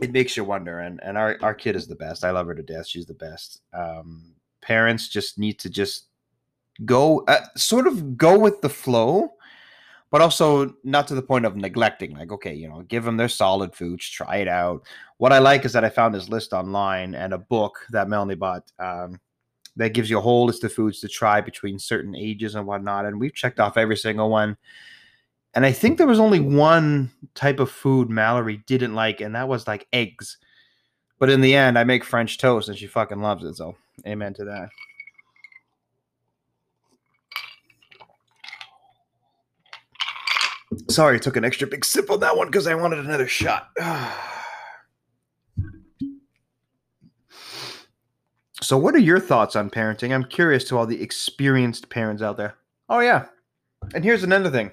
it 0.00 0.12
makes 0.12 0.36
you 0.36 0.44
wonder 0.44 0.80
and 0.80 1.00
and 1.02 1.18
our, 1.18 1.36
our 1.42 1.52
kid 1.52 1.76
is 1.76 1.86
the 1.86 1.96
best 1.96 2.24
i 2.24 2.30
love 2.30 2.46
her 2.46 2.54
to 2.54 2.62
death 2.62 2.86
she's 2.86 3.04
the 3.04 3.12
best 3.12 3.60
um, 3.74 4.32
parents 4.62 5.08
just 5.08 5.38
need 5.38 5.58
to 5.58 5.68
just 5.68 6.06
go 6.86 7.22
uh, 7.28 7.44
sort 7.56 7.86
of 7.86 8.16
go 8.16 8.38
with 8.38 8.62
the 8.62 8.68
flow 8.68 9.28
but 10.10 10.22
also 10.22 10.74
not 10.82 11.06
to 11.06 11.14
the 11.14 11.20
point 11.20 11.44
of 11.44 11.56
neglecting 11.56 12.16
like 12.16 12.32
okay 12.32 12.54
you 12.54 12.68
know 12.68 12.80
give 12.82 13.04
them 13.04 13.18
their 13.18 13.28
solid 13.28 13.74
foods 13.74 14.08
try 14.08 14.36
it 14.36 14.48
out 14.48 14.86
what 15.18 15.32
i 15.32 15.38
like 15.38 15.66
is 15.66 15.72
that 15.74 15.84
i 15.84 15.90
found 15.90 16.14
this 16.14 16.30
list 16.30 16.54
online 16.54 17.14
and 17.14 17.34
a 17.34 17.38
book 17.38 17.80
that 17.90 18.08
melanie 18.08 18.34
bought 18.34 18.70
um, 18.78 19.20
that 19.76 19.94
gives 19.94 20.10
you 20.10 20.18
a 20.18 20.22
whole 20.22 20.46
list 20.46 20.64
of 20.64 20.72
foods 20.72 21.00
to 21.00 21.08
try 21.08 21.40
between 21.40 21.78
certain 21.78 22.14
ages 22.14 22.54
and 22.54 22.66
whatnot. 22.66 23.06
And 23.06 23.18
we've 23.18 23.34
checked 23.34 23.60
off 23.60 23.76
every 23.76 23.96
single 23.96 24.28
one. 24.28 24.56
And 25.54 25.66
I 25.66 25.72
think 25.72 25.98
there 25.98 26.06
was 26.06 26.20
only 26.20 26.38
one 26.38 27.10
type 27.34 27.58
of 27.58 27.70
food 27.70 28.08
Mallory 28.08 28.62
didn't 28.66 28.94
like, 28.94 29.20
and 29.20 29.34
that 29.34 29.48
was 29.48 29.66
like 29.66 29.88
eggs. 29.92 30.38
But 31.18 31.28
in 31.28 31.40
the 31.40 31.54
end, 31.54 31.76
I 31.78 31.84
make 31.84 32.04
French 32.04 32.38
toast 32.38 32.68
and 32.68 32.78
she 32.78 32.86
fucking 32.86 33.20
loves 33.20 33.44
it. 33.44 33.54
So, 33.54 33.76
amen 34.06 34.34
to 34.34 34.44
that. 34.44 34.68
Sorry, 40.88 41.16
I 41.16 41.18
took 41.18 41.36
an 41.36 41.44
extra 41.44 41.66
big 41.66 41.84
sip 41.84 42.10
on 42.10 42.20
that 42.20 42.36
one 42.36 42.46
because 42.46 42.68
I 42.68 42.74
wanted 42.74 43.00
another 43.00 43.26
shot. 43.26 43.70
so, 48.62 48.78
what 48.78 48.94
are 48.94 48.98
your 48.98 49.18
thoughts 49.18 49.56
on 49.56 49.68
parenting? 49.68 50.14
I'm 50.14 50.22
curious 50.24 50.62
to 50.64 50.78
all 50.78 50.86
the 50.86 51.02
experienced 51.02 51.90
parents 51.90 52.22
out 52.22 52.36
there. 52.36 52.54
Oh, 52.88 53.00
yeah. 53.00 53.26
And 53.94 54.04
here's 54.04 54.22
another 54.22 54.50
thing 54.50 54.70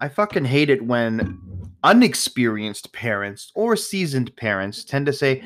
I 0.00 0.08
fucking 0.08 0.44
hate 0.44 0.70
it 0.70 0.84
when 0.84 1.40
unexperienced 1.84 2.92
parents 2.92 3.52
or 3.54 3.76
seasoned 3.76 4.34
parents 4.36 4.84
tend 4.84 5.06
to 5.06 5.12
say, 5.12 5.42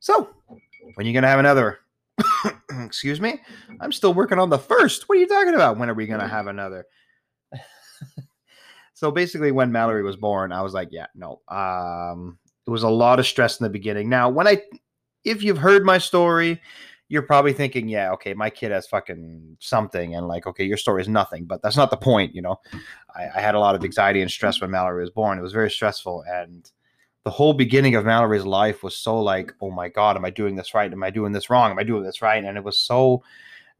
So, 0.00 0.28
when 0.94 1.06
are 1.06 1.08
you 1.08 1.12
going 1.12 1.22
to 1.22 1.28
have 1.28 1.38
another? 1.38 1.80
Excuse 2.84 3.20
me? 3.20 3.40
I'm 3.80 3.92
still 3.92 4.14
working 4.14 4.38
on 4.38 4.50
the 4.50 4.58
first. 4.58 5.08
What 5.08 5.18
are 5.18 5.20
you 5.20 5.26
talking 5.26 5.54
about? 5.54 5.78
When 5.78 5.90
are 5.90 5.94
we 5.94 6.06
going 6.06 6.20
to 6.20 6.28
have 6.28 6.46
another? 6.46 6.86
so 8.94 9.10
basically, 9.10 9.52
when 9.52 9.72
Mallory 9.72 10.02
was 10.02 10.16
born, 10.16 10.52
I 10.52 10.62
was 10.62 10.74
like, 10.74 10.88
Yeah, 10.90 11.06
no. 11.14 11.40
Um, 11.48 12.38
it 12.66 12.70
was 12.70 12.82
a 12.82 12.88
lot 12.88 13.18
of 13.18 13.26
stress 13.26 13.60
in 13.60 13.64
the 13.64 13.70
beginning. 13.70 14.08
Now, 14.08 14.28
when 14.28 14.46
I, 14.46 14.62
if 15.24 15.42
you've 15.42 15.58
heard 15.58 15.84
my 15.84 15.98
story, 15.98 16.60
you're 17.08 17.22
probably 17.22 17.52
thinking, 17.52 17.88
yeah, 17.88 18.12
okay, 18.12 18.34
my 18.34 18.48
kid 18.48 18.72
has 18.72 18.86
fucking 18.86 19.56
something, 19.60 20.14
and 20.14 20.26
like, 20.26 20.46
okay, 20.46 20.64
your 20.64 20.76
story 20.76 21.02
is 21.02 21.08
nothing, 21.08 21.44
but 21.44 21.62
that's 21.62 21.76
not 21.76 21.90
the 21.90 21.96
point, 21.96 22.34
you 22.34 22.42
know. 22.42 22.56
I, 23.14 23.28
I, 23.36 23.40
had 23.40 23.54
a 23.54 23.60
lot 23.60 23.74
of 23.74 23.84
anxiety 23.84 24.22
and 24.22 24.30
stress 24.30 24.60
when 24.60 24.70
Mallory 24.70 25.02
was 25.02 25.10
born. 25.10 25.38
It 25.38 25.42
was 25.42 25.52
very 25.52 25.70
stressful, 25.70 26.24
and 26.26 26.70
the 27.24 27.30
whole 27.30 27.54
beginning 27.54 27.94
of 27.94 28.04
Mallory's 28.04 28.44
life 28.44 28.82
was 28.82 28.96
so 28.96 29.20
like, 29.20 29.52
oh 29.60 29.70
my 29.70 29.88
god, 29.88 30.16
am 30.16 30.24
I 30.24 30.30
doing 30.30 30.56
this 30.56 30.74
right? 30.74 30.92
Am 30.92 31.02
I 31.02 31.10
doing 31.10 31.32
this 31.32 31.50
wrong? 31.50 31.70
Am 31.70 31.78
I 31.78 31.82
doing 31.82 32.04
this 32.04 32.22
right? 32.22 32.42
And 32.42 32.56
it 32.56 32.64
was 32.64 32.78
so. 32.78 33.22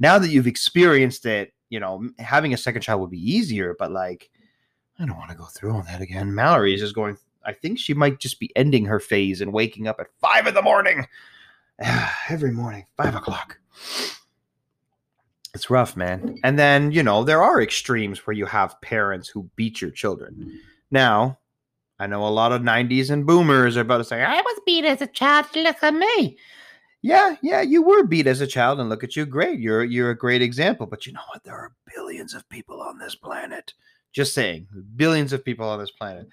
Now 0.00 0.19
that 0.19 0.31
you've 0.31 0.47
experienced 0.47 1.25
it, 1.25 1.54
you 1.71 1.78
know, 1.78 2.09
having 2.19 2.52
a 2.52 2.59
second 2.59 2.83
child 2.83 3.00
would 3.00 3.11
be 3.11 3.31
easier, 3.31 3.76
but 3.78 3.93
like, 3.93 4.31
I 4.99 5.07
don't 5.07 5.16
want 5.16 5.31
to 5.31 5.37
go 5.37 5.45
through 5.45 5.75
all 5.75 5.83
that 5.83 6.00
again. 6.00 6.35
Mallory 6.35 6.75
is 6.75 6.81
just 6.81 6.95
going. 6.95 7.16
I 7.47 7.52
think 7.52 7.78
she 7.78 7.93
might 7.93 8.21
just 8.21 8.40
be 8.40 8.50
ending 8.57 8.87
her 8.87 9.00
phase 9.00 9.43
and 9.43 9.52
waking 9.52 9.87
up 9.87 10.00
at 10.00 10.07
five 10.21 10.47
in 10.47 10.54
the 10.54 10.62
morning 10.62 11.07
every 12.28 12.52
morning, 12.52 12.85
five 12.97 13.14
o'clock. 13.14 13.59
It's 15.54 15.71
rough, 15.71 15.97
man. 15.97 16.38
And 16.43 16.59
then, 16.59 16.90
you 16.90 17.02
know, 17.02 17.23
there 17.23 17.43
are 17.43 17.62
extremes 17.62 18.26
where 18.26 18.35
you 18.35 18.47
have 18.47 18.81
parents 18.81 19.28
who 19.28 19.49
beat 19.54 19.81
your 19.81 19.90
children. 19.90 20.59
Now, 20.90 21.38
I 21.99 22.09
know 22.09 22.26
a 22.26 22.28
lot 22.28 22.50
of 22.52 22.62
90s 22.62 23.11
and 23.11 23.25
boomers 23.25 23.76
are 23.76 23.83
about 23.83 23.99
to 23.99 24.04
say, 24.04 24.23
I 24.23 24.40
was 24.40 24.61
beat 24.66 24.85
as 24.85 25.00
a 25.00 25.07
child. 25.07 25.47
Look 25.54 25.83
at 25.83 25.95
me. 25.95 26.37
Yeah, 27.02 27.37
yeah, 27.43 27.61
you 27.61 27.83
were 27.83 28.04
beat 28.04 28.26
as 28.26 28.40
a 28.40 28.47
child, 28.47 28.81
and 28.81 28.88
look 28.88 29.04
at 29.04 29.14
you. 29.14 29.26
Great. 29.26 29.61
You're 29.61 29.85
you're 29.85 30.09
a 30.09 30.16
great 30.16 30.40
example. 30.40 30.87
But 30.87 31.04
you 31.04 31.12
know 31.12 31.21
what? 31.28 31.45
There 31.45 31.54
are 31.54 31.75
billions 31.95 32.33
of 32.33 32.49
people 32.49 32.81
on 32.81 32.99
this 32.99 33.14
planet. 33.14 33.75
Just 34.14 34.33
saying, 34.33 34.69
billions 34.97 35.35
of 35.35 35.45
people 35.45 35.69
on 35.69 35.78
this 35.78 35.90
planet. 35.90 36.28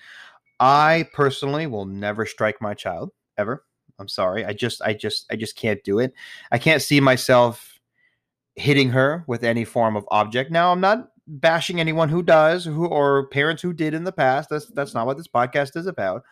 I 0.61 1.09
personally 1.11 1.67
will 1.67 1.85
never 1.85 2.25
strike 2.25 2.61
my 2.61 2.73
child, 2.73 3.11
ever. 3.37 3.65
I'm 4.01 4.07
sorry. 4.07 4.45
I 4.45 4.53
just 4.53 4.81
I 4.81 4.93
just 4.93 5.25
I 5.31 5.35
just 5.35 5.55
can't 5.55 5.83
do 5.83 5.99
it. 5.99 6.13
I 6.51 6.57
can't 6.57 6.81
see 6.81 6.99
myself 6.99 7.79
hitting 8.55 8.89
her 8.89 9.23
with 9.27 9.43
any 9.43 9.63
form 9.63 9.95
of 9.95 10.05
object. 10.11 10.51
Now, 10.51 10.71
I'm 10.71 10.81
not 10.81 11.09
bashing 11.27 11.79
anyone 11.79 12.09
who 12.09 12.23
does 12.23 12.65
who 12.65 12.87
or 12.87 13.27
parents 13.27 13.61
who 13.61 13.73
did 13.73 13.93
in 13.93 14.03
the 14.03 14.11
past. 14.11 14.49
That's 14.49 14.65
that's 14.65 14.93
not 14.93 15.05
what 15.05 15.17
this 15.17 15.27
podcast 15.27 15.77
is 15.77 15.85
about. 15.85 16.23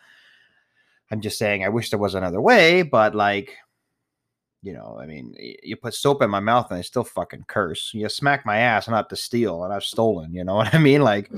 I'm 1.10 1.20
just 1.20 1.38
saying 1.38 1.64
I 1.64 1.70
wish 1.70 1.90
there 1.90 1.98
was 1.98 2.14
another 2.14 2.40
way, 2.40 2.82
but 2.82 3.14
like 3.14 3.56
you 4.62 4.74
know, 4.74 4.98
I 5.00 5.06
mean, 5.06 5.34
you 5.62 5.76
put 5.76 5.94
soap 5.94 6.20
in 6.20 6.28
my 6.28 6.40
mouth 6.40 6.66
and 6.70 6.78
I 6.78 6.82
still 6.82 7.04
fucking 7.04 7.44
curse. 7.48 7.92
You 7.94 8.08
smack 8.10 8.44
my 8.44 8.58
ass, 8.58 8.88
not 8.88 9.08
to 9.08 9.16
steal, 9.16 9.64
and 9.64 9.72
I've 9.72 9.84
stolen. 9.84 10.34
You 10.34 10.44
know 10.44 10.54
what 10.56 10.74
I 10.74 10.78
mean? 10.78 11.02
Like, 11.02 11.30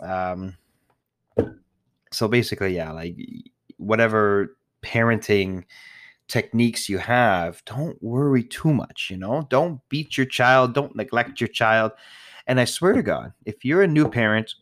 um, 0.00 0.56
so 2.10 2.28
basically, 2.28 2.74
yeah, 2.74 2.90
like 2.92 3.16
whatever 3.76 4.56
parenting 4.82 5.64
techniques 6.28 6.88
you 6.88 6.98
have, 6.98 7.62
don't 7.66 8.02
worry 8.02 8.42
too 8.42 8.72
much, 8.72 9.08
you 9.10 9.16
know? 9.16 9.46
Don't 9.50 9.80
beat 9.88 10.16
your 10.16 10.26
child, 10.26 10.74
don't 10.74 10.96
neglect 10.96 11.40
your 11.40 11.48
child. 11.48 11.92
And 12.46 12.58
I 12.58 12.64
swear 12.64 12.92
to 12.92 13.02
God, 13.02 13.32
if 13.44 13.64
you're 13.64 13.82
a 13.82 13.88
new 13.88 14.08
parent, 14.08 14.54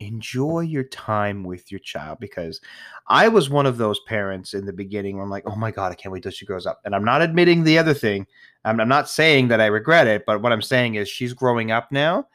enjoy 0.00 0.60
your 0.60 0.84
time 0.84 1.44
with 1.44 1.70
your 1.70 1.78
child 1.80 2.18
because 2.20 2.60
I 3.08 3.28
was 3.28 3.50
one 3.50 3.66
of 3.66 3.78
those 3.78 4.00
parents 4.00 4.54
in 4.54 4.66
the 4.66 4.72
beginning 4.72 5.16
where 5.16 5.24
I'm 5.24 5.30
like, 5.30 5.44
oh 5.46 5.56
my 5.56 5.70
God, 5.70 5.92
I 5.92 5.94
can't 5.94 6.12
wait 6.12 6.22
till 6.22 6.32
she 6.32 6.46
grows 6.46 6.66
up. 6.66 6.80
And 6.84 6.94
I'm 6.94 7.04
not 7.04 7.22
admitting 7.22 7.64
the 7.64 7.78
other 7.78 7.94
thing. 7.94 8.26
I'm, 8.64 8.80
I'm 8.80 8.88
not 8.88 9.08
saying 9.08 9.48
that 9.48 9.60
I 9.60 9.66
regret 9.66 10.06
it, 10.06 10.24
but 10.26 10.42
what 10.42 10.52
I'm 10.52 10.62
saying 10.62 10.96
is 10.96 11.08
she's 11.08 11.32
growing 11.32 11.70
up 11.70 11.92
now 11.92 12.26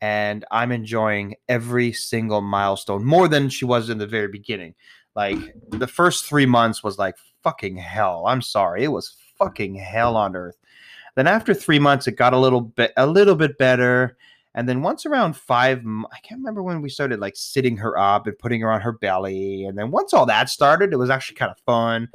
and 0.00 0.44
I'm 0.50 0.72
enjoying 0.72 1.34
every 1.48 1.92
single 1.92 2.40
milestone 2.40 3.04
more 3.04 3.28
than 3.28 3.48
she 3.48 3.64
was 3.64 3.90
in 3.90 3.98
the 3.98 4.06
very 4.06 4.28
beginning. 4.28 4.74
Like 5.16 5.38
the 5.70 5.86
first 5.86 6.26
three 6.26 6.46
months 6.46 6.82
was 6.82 6.98
like 6.98 7.16
fucking 7.42 7.76
hell. 7.76 8.24
I'm 8.26 8.42
sorry, 8.42 8.84
it 8.84 8.88
was 8.88 9.16
fucking 9.38 9.74
hell 9.74 10.16
on 10.16 10.36
earth. 10.36 10.56
Then 11.16 11.26
after 11.26 11.52
three 11.54 11.78
months, 11.78 12.06
it 12.06 12.12
got 12.12 12.32
a 12.32 12.38
little 12.38 12.60
bit 12.60 12.92
a 12.96 13.06
little 13.06 13.34
bit 13.34 13.58
better. 13.58 14.16
And 14.54 14.68
then 14.68 14.82
once 14.82 15.06
around 15.06 15.36
five, 15.36 15.78
I 15.86 16.18
can't 16.22 16.40
remember 16.40 16.62
when 16.62 16.82
we 16.82 16.88
started 16.88 17.20
like 17.20 17.36
sitting 17.36 17.76
her 17.76 17.96
up 17.98 18.26
and 18.26 18.38
putting 18.38 18.60
her 18.60 18.70
on 18.70 18.80
her 18.80 18.92
belly. 18.92 19.64
And 19.64 19.78
then 19.78 19.90
once 19.90 20.12
all 20.12 20.26
that 20.26 20.48
started, 20.48 20.92
it 20.92 20.96
was 20.96 21.10
actually 21.10 21.36
kind 21.36 21.52
of 21.52 21.58
fun 21.60 22.08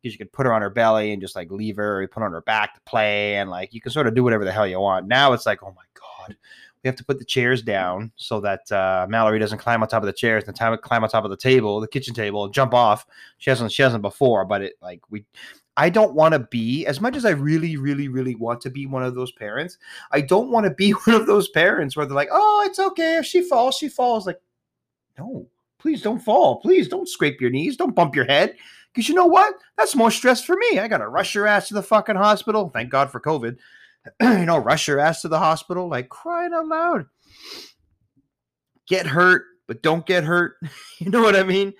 because 0.00 0.14
you 0.14 0.18
could 0.18 0.32
put 0.32 0.46
her 0.46 0.52
on 0.52 0.62
her 0.62 0.70
belly 0.70 1.12
and 1.12 1.20
just 1.20 1.34
like 1.34 1.50
leave 1.50 1.76
her, 1.76 2.02
or 2.02 2.08
put 2.08 2.20
her 2.20 2.26
on 2.26 2.32
her 2.32 2.42
back 2.42 2.74
to 2.74 2.80
play, 2.82 3.36
and 3.36 3.50
like 3.50 3.74
you 3.74 3.80
can 3.80 3.90
sort 3.90 4.06
of 4.06 4.14
do 4.14 4.22
whatever 4.22 4.44
the 4.44 4.52
hell 4.52 4.66
you 4.66 4.80
want. 4.80 5.08
Now 5.08 5.32
it's 5.32 5.46
like, 5.46 5.62
oh 5.62 5.74
my 5.74 5.82
god, 5.94 6.36
have 6.88 6.96
to 6.96 7.04
put 7.04 7.18
the 7.18 7.24
chairs 7.24 7.62
down 7.62 8.12
so 8.16 8.40
that 8.40 8.70
uh, 8.72 9.06
Mallory 9.08 9.38
doesn't 9.38 9.58
climb 9.58 9.82
on 9.82 9.88
top 9.88 10.02
of 10.02 10.06
the 10.06 10.12
chairs 10.12 10.44
and 10.46 10.56
time 10.56 10.76
climb 10.82 11.04
on 11.04 11.10
top 11.10 11.24
of 11.24 11.30
the 11.30 11.36
table, 11.36 11.80
the 11.80 11.88
kitchen 11.88 12.14
table, 12.14 12.44
and 12.44 12.52
jump 12.52 12.74
off. 12.74 13.06
She 13.38 13.50
hasn't 13.50 13.72
she 13.72 13.82
hasn't 13.82 14.02
before, 14.02 14.44
but 14.44 14.62
it 14.62 14.74
like 14.80 15.00
we 15.10 15.24
I 15.78 15.90
don't 15.90 16.14
want 16.14 16.32
to 16.32 16.40
be 16.40 16.86
as 16.86 17.00
much 17.00 17.16
as 17.16 17.24
I 17.24 17.30
really, 17.30 17.76
really, 17.76 18.08
really 18.08 18.34
want 18.34 18.60
to 18.62 18.70
be 18.70 18.86
one 18.86 19.04
of 19.04 19.14
those 19.14 19.30
parents. 19.30 19.78
I 20.10 20.20
don't 20.20 20.50
want 20.50 20.64
to 20.64 20.74
be 20.74 20.90
one 21.06 21.14
of 21.14 21.26
those 21.26 21.48
parents 21.48 21.96
where 21.96 22.04
they're 22.04 22.16
like, 22.16 22.30
"Oh, 22.32 22.64
it's 22.66 22.80
okay 22.80 23.18
if 23.18 23.26
she 23.26 23.42
falls, 23.42 23.76
she 23.76 23.88
falls." 23.88 24.26
Like, 24.26 24.40
no, 25.18 25.46
please 25.78 26.02
don't 26.02 26.18
fall. 26.18 26.60
Please 26.60 26.88
don't 26.88 27.08
scrape 27.08 27.40
your 27.40 27.50
knees. 27.50 27.76
Don't 27.76 27.94
bump 27.94 28.16
your 28.16 28.24
head. 28.24 28.56
Because 28.92 29.08
you 29.08 29.14
know 29.14 29.26
what? 29.26 29.54
That's 29.76 29.94
more 29.94 30.10
stress 30.10 30.42
for 30.42 30.56
me. 30.56 30.80
I 30.80 30.88
gotta 30.88 31.08
rush 31.08 31.34
your 31.34 31.46
ass 31.46 31.68
to 31.68 31.74
the 31.74 31.82
fucking 31.82 32.16
hospital. 32.16 32.70
Thank 32.70 32.90
God 32.90 33.10
for 33.12 33.20
COVID. 33.20 33.56
you 34.20 34.46
know, 34.46 34.58
rush 34.58 34.88
your 34.88 35.00
ass 35.00 35.22
to 35.22 35.28
the 35.28 35.38
hospital, 35.38 35.88
like 35.88 36.08
crying 36.08 36.52
out 36.54 36.66
loud. 36.66 37.06
Get 38.86 39.06
hurt, 39.06 39.44
but 39.66 39.82
don't 39.82 40.06
get 40.06 40.24
hurt. 40.24 40.56
you 40.98 41.10
know 41.10 41.22
what 41.22 41.36
I 41.36 41.42
mean? 41.42 41.74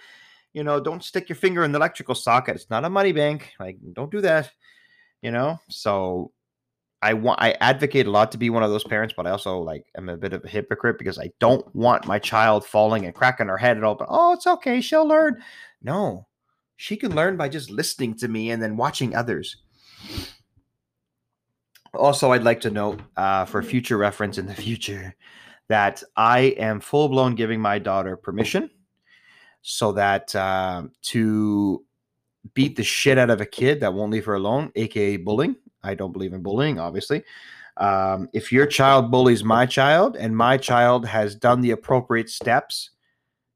You 0.52 0.64
know, 0.64 0.80
don't 0.80 1.04
stick 1.04 1.28
your 1.28 1.36
finger 1.36 1.64
in 1.64 1.72
the 1.72 1.78
electrical 1.78 2.14
socket. 2.14 2.56
It's 2.56 2.70
not 2.70 2.84
a 2.84 2.90
money 2.90 3.12
bank. 3.12 3.52
Like, 3.60 3.78
don't 3.92 4.10
do 4.10 4.20
that. 4.22 4.50
You 5.22 5.30
know, 5.30 5.58
so 5.68 6.32
I 7.00 7.14
want 7.14 7.40
I 7.40 7.52
advocate 7.60 8.06
a 8.06 8.10
lot 8.10 8.32
to 8.32 8.38
be 8.38 8.50
one 8.50 8.62
of 8.62 8.70
those 8.70 8.84
parents, 8.84 9.14
but 9.16 9.26
I 9.26 9.30
also 9.30 9.58
like 9.58 9.86
am 9.96 10.08
a 10.08 10.16
bit 10.16 10.32
of 10.32 10.44
a 10.44 10.48
hypocrite 10.48 10.98
because 10.98 11.18
I 11.18 11.30
don't 11.38 11.72
want 11.74 12.06
my 12.06 12.18
child 12.18 12.64
falling 12.66 13.04
and 13.04 13.14
cracking 13.14 13.46
her 13.48 13.56
head 13.56 13.76
at 13.76 13.84
all. 13.84 13.94
But 13.94 14.08
oh, 14.10 14.32
it's 14.32 14.46
okay, 14.46 14.80
she'll 14.80 15.06
learn. 15.06 15.42
No, 15.82 16.26
she 16.76 16.96
can 16.96 17.14
learn 17.14 17.36
by 17.36 17.48
just 17.48 17.70
listening 17.70 18.14
to 18.16 18.28
me 18.28 18.50
and 18.50 18.60
then 18.60 18.76
watching 18.76 19.14
others. 19.14 19.56
Also, 21.98 22.32
I'd 22.32 22.44
like 22.44 22.60
to 22.62 22.70
note 22.70 23.00
uh, 23.16 23.44
for 23.44 23.62
future 23.62 23.98
reference 23.98 24.38
in 24.38 24.46
the 24.46 24.54
future 24.54 25.14
that 25.68 26.02
I 26.16 26.54
am 26.58 26.80
full 26.80 27.08
blown 27.08 27.34
giving 27.34 27.60
my 27.60 27.78
daughter 27.78 28.16
permission 28.16 28.70
so 29.62 29.92
that 29.92 30.34
uh, 30.34 30.84
to 31.02 31.84
beat 32.54 32.76
the 32.76 32.84
shit 32.84 33.18
out 33.18 33.30
of 33.30 33.40
a 33.40 33.46
kid 33.46 33.80
that 33.80 33.92
won't 33.92 34.12
leave 34.12 34.24
her 34.24 34.34
alone, 34.34 34.72
aka 34.76 35.16
bullying. 35.16 35.56
I 35.82 35.94
don't 35.94 36.12
believe 36.12 36.32
in 36.32 36.42
bullying, 36.42 36.78
obviously. 36.78 37.24
Um, 37.76 38.28
if 38.32 38.50
your 38.50 38.66
child 38.66 39.10
bullies 39.10 39.44
my 39.44 39.66
child 39.66 40.16
and 40.16 40.36
my 40.36 40.56
child 40.56 41.06
has 41.06 41.34
done 41.34 41.60
the 41.60 41.70
appropriate 41.70 42.28
steps 42.28 42.90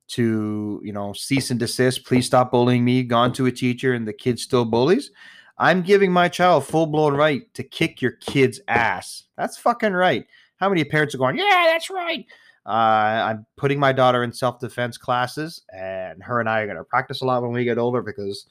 to, 0.08 0.80
you 0.84 0.92
know, 0.92 1.12
cease 1.12 1.50
and 1.50 1.58
desist, 1.58 2.04
please 2.04 2.26
stop 2.26 2.52
bullying 2.52 2.84
me, 2.84 3.02
gone 3.02 3.32
to 3.32 3.46
a 3.46 3.52
teacher, 3.52 3.94
and 3.94 4.06
the 4.06 4.12
kid 4.12 4.38
still 4.38 4.64
bullies, 4.64 5.10
I'm 5.58 5.82
giving 5.82 6.12
my 6.12 6.28
child 6.28 6.64
full 6.64 6.86
blown 6.86 7.14
right 7.14 7.52
to 7.54 7.62
kick 7.62 8.00
your 8.00 8.12
kid's 8.12 8.60
ass. 8.68 9.24
That's 9.36 9.58
fucking 9.58 9.92
right. 9.92 10.26
How 10.56 10.68
many 10.68 10.84
parents 10.84 11.14
are 11.14 11.18
going, 11.18 11.36
yeah, 11.36 11.64
that's 11.68 11.90
right? 11.90 12.24
Uh, 12.64 12.70
I'm 12.70 13.46
putting 13.56 13.80
my 13.80 13.92
daughter 13.92 14.22
in 14.22 14.32
self 14.32 14.60
defense 14.60 14.96
classes, 14.96 15.62
and 15.76 16.22
her 16.22 16.38
and 16.38 16.48
I 16.48 16.60
are 16.60 16.66
going 16.66 16.78
to 16.78 16.84
practice 16.84 17.20
a 17.20 17.24
lot 17.24 17.42
when 17.42 17.52
we 17.52 17.64
get 17.64 17.78
older 17.78 18.02
because 18.02 18.46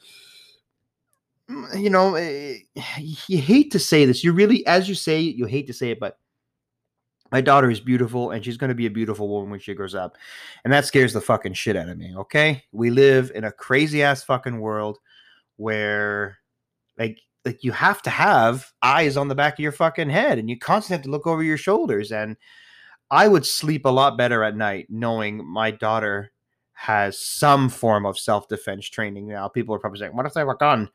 you 1.76 1.90
know, 1.90 2.16
eh, 2.16 2.58
you 3.28 3.38
hate 3.38 3.72
to 3.72 3.80
say 3.80 4.06
this. 4.06 4.24
You 4.24 4.34
really, 4.34 4.66
as 4.68 4.88
you 4.88 4.96
say, 4.96 5.20
you 5.20 5.46
hate 5.46 5.68
to 5.68 5.74
say 5.74 5.92
it, 5.92 6.00
but 6.00 6.18
my 7.32 7.42
daughter 7.42 7.70
is 7.70 7.80
beautiful 7.80 8.32
and 8.32 8.44
she's 8.44 8.58
going 8.58 8.70
to 8.70 8.76
be 8.76 8.86
a 8.86 8.92
beautiful 8.92 9.30
woman 9.30 9.52
when 9.52 9.60
she 9.60 9.74
grows 9.74 9.96
up. 9.96 10.18
And 10.64 10.74
that 10.74 10.86
scares 10.86 11.14
the 11.14 11.22
fucking 11.22 11.54
shit 11.54 11.78
out 11.78 11.90
of 11.90 11.98
me. 11.98 12.14
Okay. 12.16 12.64
We 12.72 12.90
live 12.90 13.32
in 13.34 13.46
a 13.46 13.52
crazy 13.52 14.04
ass 14.04 14.24
fucking 14.24 14.60
world 14.60 15.00
where, 15.56 16.38
like, 16.98 17.20
like 17.46 17.64
you 17.64 17.72
have 17.72 18.02
to 18.04 18.10
have 18.10 18.72
eyes 18.82 19.18
on 19.18 19.28
the 19.28 19.36
back 19.36 19.54
of 19.54 19.60
your 19.60 19.72
fucking 19.72 20.10
head 20.10 20.38
and 20.38 20.50
you 20.50 20.58
constantly 20.58 20.98
have 20.98 21.06
to 21.06 21.12
look 21.12 21.28
over 21.28 21.44
your 21.44 21.58
shoulders. 21.58 22.12
And 22.12 22.38
I 23.10 23.28
would 23.28 23.46
sleep 23.46 23.86
a 23.86 23.90
lot 23.90 24.18
better 24.18 24.44
at 24.44 24.56
night 24.56 24.88
knowing 24.90 25.46
my 25.46 25.72
daughter 25.72 26.32
has 26.74 27.20
some 27.20 27.70
form 27.70 28.06
of 28.06 28.18
self 28.18 28.48
defense 28.48 28.88
training. 28.88 29.28
Now, 29.28 29.48
people 29.48 29.76
are 29.76 29.80
probably 29.80 30.00
saying, 30.00 30.16
what 30.16 30.26
if 30.26 30.34
they 30.34 30.42
a 30.42 30.56
gun? 30.56 30.90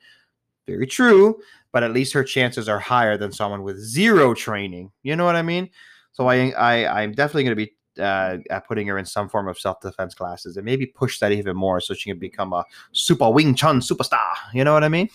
Very 0.66 0.86
true, 0.86 1.40
but 1.72 1.84
at 1.84 1.92
least 1.92 2.12
her 2.12 2.24
chances 2.24 2.68
are 2.68 2.80
higher 2.80 3.16
than 3.16 3.30
someone 3.30 3.62
with 3.62 3.78
zero 3.78 4.34
training. 4.34 4.90
You 5.04 5.14
know 5.14 5.24
what 5.24 5.36
I 5.36 5.42
mean? 5.42 5.70
So 6.12 6.26
I, 6.26 6.50
I 6.50 7.02
I'm 7.02 7.12
definitely 7.12 7.44
going 7.44 7.56
to 7.56 7.66
be 7.66 7.76
uh, 8.02 8.60
putting 8.66 8.86
her 8.88 8.98
in 8.98 9.04
some 9.04 9.28
form 9.28 9.46
of 9.46 9.58
self 9.58 9.80
defense 9.80 10.14
classes 10.14 10.56
and 10.56 10.64
maybe 10.64 10.86
push 10.86 11.20
that 11.20 11.32
even 11.32 11.56
more 11.56 11.80
so 11.80 11.94
she 11.94 12.10
can 12.10 12.18
become 12.18 12.52
a 12.52 12.64
super 12.92 13.30
Wing 13.30 13.54
Chun 13.54 13.80
superstar. 13.80 14.34
You 14.52 14.64
know 14.64 14.72
what 14.72 14.84
I 14.84 14.88
mean? 14.88 15.08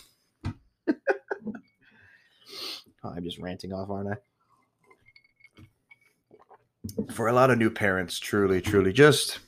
oh, 3.04 3.10
I'm 3.16 3.24
just 3.24 3.40
ranting 3.40 3.74
off, 3.74 3.90
aren't 3.90 4.10
I? 4.10 4.16
For 7.14 7.28
a 7.28 7.34
lot 7.34 7.52
of 7.52 7.58
new 7.58 7.70
parents, 7.70 8.20
truly, 8.20 8.62
truly, 8.62 8.92
just 8.92 9.40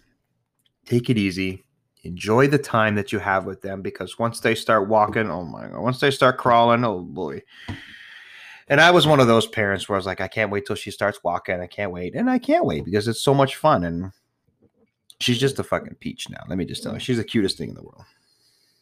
take 0.86 1.10
it 1.10 1.18
easy 1.18 1.64
enjoy 2.04 2.48
the 2.48 2.58
time 2.58 2.96
that 2.96 3.12
you 3.12 3.20
have 3.20 3.46
with 3.46 3.62
them 3.62 3.82
because 3.82 4.20
once 4.20 4.40
they 4.40 4.56
start 4.56 4.90
walking, 4.90 5.30
oh 5.32 5.46
my 5.46 5.68
god, 5.68 5.82
once 5.82 6.00
they 6.00 6.12
start 6.12 6.38
crawling, 6.38 6.84
oh 6.84 7.00
boy. 7.00 7.42
And 8.68 8.80
I 8.80 8.92
was 8.92 9.08
one 9.08 9.20
of 9.20 9.28
those 9.28 9.48
parents 9.48 9.88
where 9.88 9.96
I 9.96 10.00
was 10.00 10.06
like, 10.06 10.22
I 10.22 10.28
can't 10.28 10.52
wait 10.52 10.66
till 10.66 10.76
she 10.76 10.92
starts 10.92 11.24
walking. 11.24 11.60
I 11.60 11.68
can't 11.68 11.92
wait. 11.92 12.16
And 12.16 12.30
I 12.30 12.40
can't 12.40 12.66
wait 12.66 12.86
because 12.86 13.08
it's 13.08 13.22
so 13.22 13.34
much 13.34 13.58
fun. 13.58 13.84
And 13.84 14.12
she's 15.20 15.38
just 15.38 15.60
a 15.60 15.64
fucking 15.64 15.96
peach 16.00 16.30
now. 16.30 16.42
Let 16.48 16.58
me 16.58 16.66
just 16.66 16.82
tell 16.82 16.94
you, 16.94 17.00
she's 17.00 17.18
the 17.18 17.26
cutest 17.26 17.58
thing 17.58 17.70
in 17.70 17.76
the 17.76 17.84
world. 17.84 18.06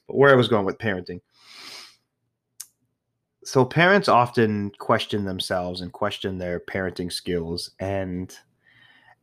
But 0.08 0.18
where 0.18 0.32
I 0.32 0.36
was 0.36 0.48
going 0.48 0.66
with 0.66 0.78
parenting. 0.78 1.22
So 3.44 3.66
parents 3.66 4.08
often 4.08 4.72
question 4.78 5.26
themselves 5.26 5.82
and 5.82 5.92
question 5.92 6.38
their 6.38 6.60
parenting 6.60 7.12
skills. 7.12 7.72
And 7.80 8.36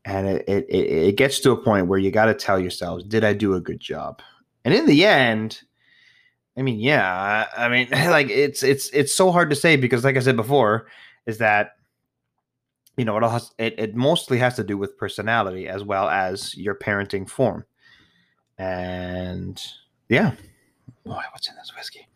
and 0.04 0.26
it, 0.26 0.44
it, 0.48 0.66
it 0.70 1.16
gets 1.16 1.40
to 1.40 1.50
a 1.50 1.56
point 1.56 1.86
where 1.86 1.98
you 1.98 2.10
got 2.10 2.26
to 2.26 2.34
tell 2.34 2.58
yourselves 2.58 3.04
did 3.04 3.24
i 3.24 3.32
do 3.32 3.54
a 3.54 3.60
good 3.60 3.80
job? 3.80 4.22
And 4.64 4.74
in 4.74 4.86
the 4.86 5.06
end 5.06 5.62
i 6.58 6.62
mean 6.62 6.78
yeah 6.78 7.46
I, 7.56 7.66
I 7.66 7.68
mean 7.68 7.88
like 8.10 8.28
it's 8.28 8.62
it's 8.62 8.90
it's 8.90 9.14
so 9.14 9.30
hard 9.30 9.48
to 9.50 9.56
say 9.56 9.76
because 9.76 10.04
like 10.04 10.16
i 10.16 10.20
said 10.20 10.36
before 10.36 10.88
is 11.24 11.38
that 11.38 11.76
you 12.98 13.04
know 13.04 13.16
it, 13.16 13.22
all 13.22 13.30
has, 13.30 13.52
it, 13.58 13.78
it 13.78 13.94
mostly 13.94 14.38
has 14.38 14.56
to 14.56 14.64
do 14.64 14.76
with 14.76 14.98
personality 14.98 15.68
as 15.68 15.84
well 15.84 16.08
as 16.08 16.54
your 16.56 16.74
parenting 16.74 17.28
form. 17.28 17.64
And 18.58 19.62
yeah. 20.08 20.32
Boy 21.04 21.22
what's 21.32 21.48
in 21.48 21.54
this 21.54 21.72
whiskey 21.76 22.08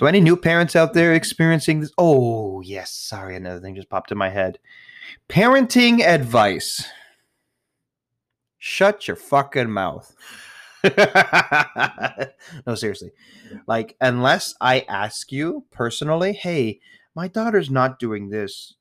so 0.00 0.06
any 0.06 0.20
new 0.20 0.36
parents 0.36 0.74
out 0.74 0.94
there 0.94 1.14
experiencing 1.14 1.80
this 1.80 1.92
oh 1.98 2.60
yes 2.62 2.90
sorry 2.90 3.36
another 3.36 3.60
thing 3.60 3.76
just 3.76 3.90
popped 3.90 4.10
in 4.10 4.18
my 4.18 4.30
head 4.30 4.58
Parenting 5.28 6.00
advice. 6.00 6.84
Shut 8.58 9.06
your 9.06 9.16
fucking 9.16 9.70
mouth. 9.70 10.14
no, 12.66 12.74
seriously. 12.74 13.12
Like, 13.66 13.96
unless 14.00 14.54
I 14.60 14.84
ask 14.88 15.30
you 15.32 15.64
personally, 15.70 16.32
hey, 16.32 16.80
my 17.14 17.28
daughter's 17.28 17.70
not 17.70 17.98
doing 17.98 18.28
this. 18.28 18.74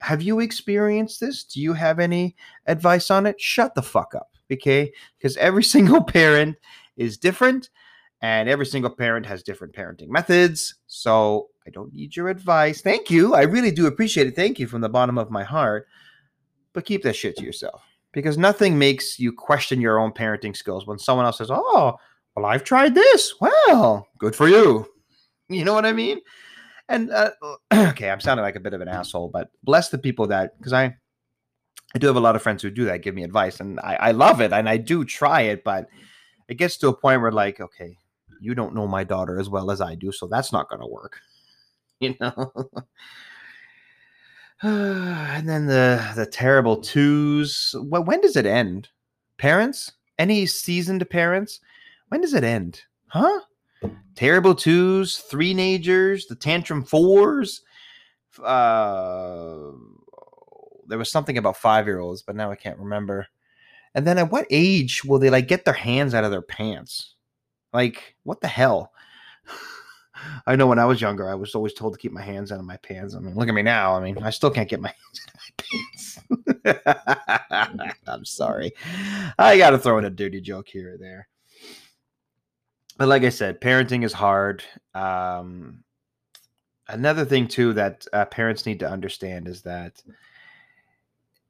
Have 0.00 0.22
you 0.22 0.40
experienced 0.40 1.20
this? 1.20 1.44
Do 1.44 1.60
you 1.60 1.74
have 1.74 1.98
any 1.98 2.36
advice 2.66 3.10
on 3.10 3.26
it? 3.26 3.40
Shut 3.40 3.74
the 3.74 3.82
fuck 3.82 4.14
up, 4.14 4.34
okay? 4.52 4.92
Because 5.18 5.36
every 5.36 5.62
single 5.74 6.02
parent 6.02 6.56
is 6.96 7.16
different 7.16 7.70
and 8.22 8.48
every 8.48 8.66
single 8.66 8.90
parent 8.90 9.26
has 9.26 9.42
different 9.42 9.74
parenting 9.74 10.08
methods. 10.08 10.76
So 10.86 11.48
I 11.66 11.70
don't 11.70 11.92
need 11.92 12.14
your 12.14 12.28
advice. 12.28 12.80
Thank 12.80 13.10
you. 13.10 13.34
I 13.34 13.42
really 13.42 13.72
do 13.72 13.86
appreciate 13.86 14.28
it. 14.28 14.36
Thank 14.36 14.60
you 14.60 14.68
from 14.68 14.80
the 14.80 14.88
bottom 14.88 15.18
of 15.18 15.30
my 15.30 15.42
heart. 15.42 15.86
But 16.72 16.84
keep 16.86 17.02
that 17.02 17.16
shit 17.16 17.36
to 17.36 17.44
yourself 17.44 17.82
because 18.12 18.38
nothing 18.38 18.78
makes 18.78 19.18
you 19.18 19.32
question 19.32 19.80
your 19.80 19.98
own 19.98 20.12
parenting 20.12 20.56
skills 20.56 20.86
when 20.86 20.98
someone 20.98 21.26
else 21.26 21.38
says, 21.38 21.50
Oh, 21.50 21.96
well, 22.34 22.46
I've 22.46 22.64
tried 22.64 22.94
this. 22.94 23.34
Well, 23.40 24.06
good 24.18 24.34
for 24.34 24.48
you. 24.48 24.86
You 25.48 25.64
know 25.64 25.74
what 25.74 25.84
I 25.84 25.92
mean? 25.92 26.20
And 26.88 27.10
uh, 27.10 27.30
okay, 27.74 28.08
I'm 28.08 28.20
sounding 28.20 28.44
like 28.44 28.56
a 28.56 28.60
bit 28.60 28.72
of 28.72 28.80
an 28.80 28.88
asshole, 28.88 29.28
but 29.28 29.50
bless 29.64 29.88
the 29.90 29.98
people 29.98 30.28
that, 30.28 30.56
because 30.58 30.72
I, 30.72 30.96
I 31.94 31.98
do 31.98 32.06
have 32.06 32.16
a 32.16 32.20
lot 32.20 32.36
of 32.36 32.42
friends 32.42 32.62
who 32.62 32.70
do 32.70 32.84
that, 32.86 33.02
give 33.02 33.14
me 33.14 33.24
advice, 33.24 33.60
and 33.60 33.80
I, 33.80 33.94
I 33.94 34.10
love 34.12 34.40
it 34.40 34.52
and 34.52 34.68
I 34.68 34.78
do 34.78 35.04
try 35.04 35.42
it, 35.42 35.64
but 35.64 35.88
it 36.48 36.54
gets 36.54 36.76
to 36.78 36.88
a 36.88 36.96
point 36.96 37.20
where, 37.20 37.32
like, 37.32 37.60
okay, 37.60 37.98
you 38.42 38.54
don't 38.54 38.74
know 38.74 38.86
my 38.86 39.04
daughter 39.04 39.38
as 39.38 39.48
well 39.48 39.70
as 39.70 39.80
I 39.80 39.94
do, 39.94 40.12
so 40.12 40.26
that's 40.26 40.52
not 40.52 40.68
going 40.68 40.80
to 40.80 40.86
work. 40.86 41.20
You 42.00 42.16
know? 42.20 42.52
and 44.62 45.48
then 45.48 45.66
the 45.66 46.04
the 46.16 46.26
terrible 46.26 46.78
twos. 46.78 47.76
Well, 47.78 48.02
when 48.02 48.20
does 48.20 48.34
it 48.34 48.44
end? 48.44 48.88
Parents? 49.38 49.92
Any 50.18 50.46
seasoned 50.46 51.08
parents? 51.10 51.60
When 52.08 52.20
does 52.20 52.34
it 52.34 52.42
end? 52.42 52.82
Huh? 53.06 53.42
Terrible 54.16 54.56
twos, 54.56 55.18
three 55.18 55.54
nagers, 55.54 56.22
the 56.28 56.34
tantrum 56.34 56.84
fours. 56.84 57.62
Uh, 58.42 59.70
there 60.88 60.98
was 60.98 61.10
something 61.10 61.38
about 61.38 61.56
five 61.56 61.86
year 61.86 62.00
olds, 62.00 62.22
but 62.22 62.36
now 62.36 62.50
I 62.50 62.56
can't 62.56 62.78
remember. 62.78 63.26
And 63.94 64.06
then 64.06 64.18
at 64.18 64.30
what 64.30 64.46
age 64.50 65.04
will 65.04 65.18
they 65.18 65.30
like 65.30 65.48
get 65.48 65.64
their 65.64 65.74
hands 65.74 66.14
out 66.14 66.24
of 66.24 66.30
their 66.30 66.42
pants? 66.42 67.14
Like, 67.72 68.16
what 68.24 68.40
the 68.40 68.48
hell? 68.48 68.92
I 70.46 70.56
know 70.56 70.66
when 70.66 70.78
I 70.78 70.84
was 70.84 71.00
younger, 71.00 71.28
I 71.28 71.34
was 71.34 71.54
always 71.54 71.74
told 71.74 71.94
to 71.94 71.98
keep 71.98 72.12
my 72.12 72.22
hands 72.22 72.52
out 72.52 72.60
of 72.60 72.64
my 72.64 72.76
pants. 72.76 73.14
I 73.14 73.18
mean, 73.18 73.34
look 73.34 73.48
at 73.48 73.54
me 73.54 73.62
now. 73.62 73.94
I 73.94 74.00
mean, 74.00 74.22
I 74.22 74.30
still 74.30 74.50
can't 74.50 74.68
get 74.68 74.80
my 74.80 74.92
hands 74.92 75.26
out 75.28 75.34
of 75.34 75.40
my 76.64 76.74
pants. 76.76 77.98
I'm 78.06 78.24
sorry. 78.24 78.72
I 79.38 79.58
got 79.58 79.70
to 79.70 79.78
throw 79.78 79.98
in 79.98 80.04
a 80.04 80.10
dirty 80.10 80.40
joke 80.40 80.68
here 80.68 80.94
or 80.94 80.98
there. 80.98 81.28
But 82.98 83.08
like 83.08 83.24
I 83.24 83.30
said, 83.30 83.60
parenting 83.60 84.04
is 84.04 84.12
hard. 84.12 84.62
Um, 84.94 85.82
another 86.88 87.24
thing, 87.24 87.48
too, 87.48 87.72
that 87.72 88.06
uh, 88.12 88.26
parents 88.26 88.66
need 88.66 88.80
to 88.80 88.90
understand 88.90 89.48
is 89.48 89.62
that 89.62 90.02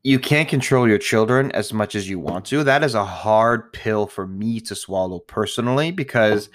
you 0.05 0.19
can't 0.19 0.49
control 0.49 0.89
your 0.89 0.99
children 0.99 1.53
as 1.53 1.73
much 1.73 1.95
as 1.95 2.09
you 2.09 2.19
want 2.19 2.45
to. 2.47 2.65
That 2.65 2.83
is 2.83 2.95
a 2.95 3.05
hard 3.05 3.73
pill 3.73 4.07
for 4.07 4.27
me 4.27 4.61
to 4.63 4.75
swallow 4.75 5.21
personally 5.21 5.93
because 5.93 6.49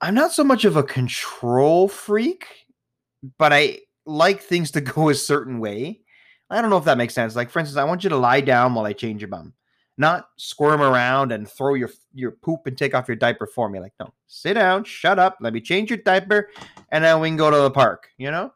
I'm 0.00 0.14
not 0.14 0.32
so 0.32 0.44
much 0.44 0.64
of 0.64 0.76
a 0.76 0.82
control 0.82 1.88
freak, 1.88 2.46
but 3.38 3.52
I 3.52 3.80
like 4.06 4.40
things 4.40 4.70
to 4.72 4.80
go 4.80 5.08
a 5.08 5.14
certain 5.14 5.58
way. 5.58 6.00
I 6.48 6.60
don't 6.60 6.70
know 6.70 6.76
if 6.76 6.84
that 6.84 6.98
makes 6.98 7.14
sense. 7.14 7.34
Like, 7.34 7.50
for 7.50 7.58
instance, 7.58 7.78
I 7.78 7.84
want 7.84 8.04
you 8.04 8.10
to 8.10 8.16
lie 8.16 8.40
down 8.40 8.74
while 8.74 8.84
I 8.84 8.92
change 8.92 9.20
your 9.20 9.28
bum, 9.28 9.54
not 9.98 10.28
squirm 10.36 10.82
around 10.82 11.32
and 11.32 11.48
throw 11.48 11.74
your 11.74 11.90
your 12.12 12.32
poop 12.32 12.66
and 12.66 12.78
take 12.78 12.94
off 12.94 13.08
your 13.08 13.16
diaper 13.16 13.46
for 13.46 13.68
me. 13.68 13.80
Like, 13.80 13.94
no, 13.98 14.12
sit 14.28 14.54
down, 14.54 14.84
shut 14.84 15.18
up, 15.18 15.38
let 15.40 15.54
me 15.54 15.60
change 15.60 15.90
your 15.90 15.96
diaper, 15.96 16.50
and 16.90 17.02
then 17.02 17.18
we 17.18 17.28
can 17.28 17.36
go 17.36 17.50
to 17.50 17.56
the 17.56 17.70
park. 17.70 18.10
You 18.18 18.30
know 18.30 18.52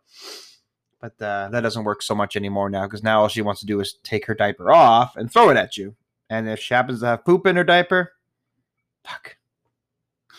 but 1.01 1.21
uh, 1.23 1.49
that 1.51 1.61
doesn't 1.61 1.85
work 1.85 2.03
so 2.03 2.15
much 2.15 2.37
anymore 2.37 2.71
now 2.71 2.87
because 2.87 3.03
now 3.03 3.21
all 3.23 3.29
she 3.29 3.43
wants 3.43 3.61
to 3.61 3.67
do 3.67 3.81
is 3.81 3.95
take 4.03 4.27
her 4.27 4.35
diaper 4.35 4.73
off 4.73 5.17
and 5.17 5.33
throw 5.33 5.51
it 5.51 5.57
at 5.57 5.77
you. 5.77 5.95
And 6.31 6.49
if 6.49 6.61
she 6.61 6.75
happens 6.75 7.01
to 7.01 7.07
have 7.07 7.25
poop 7.25 7.47
in 7.47 7.57
her 7.57 7.65
diaper, 7.65 8.13
fuck, 9.05 9.37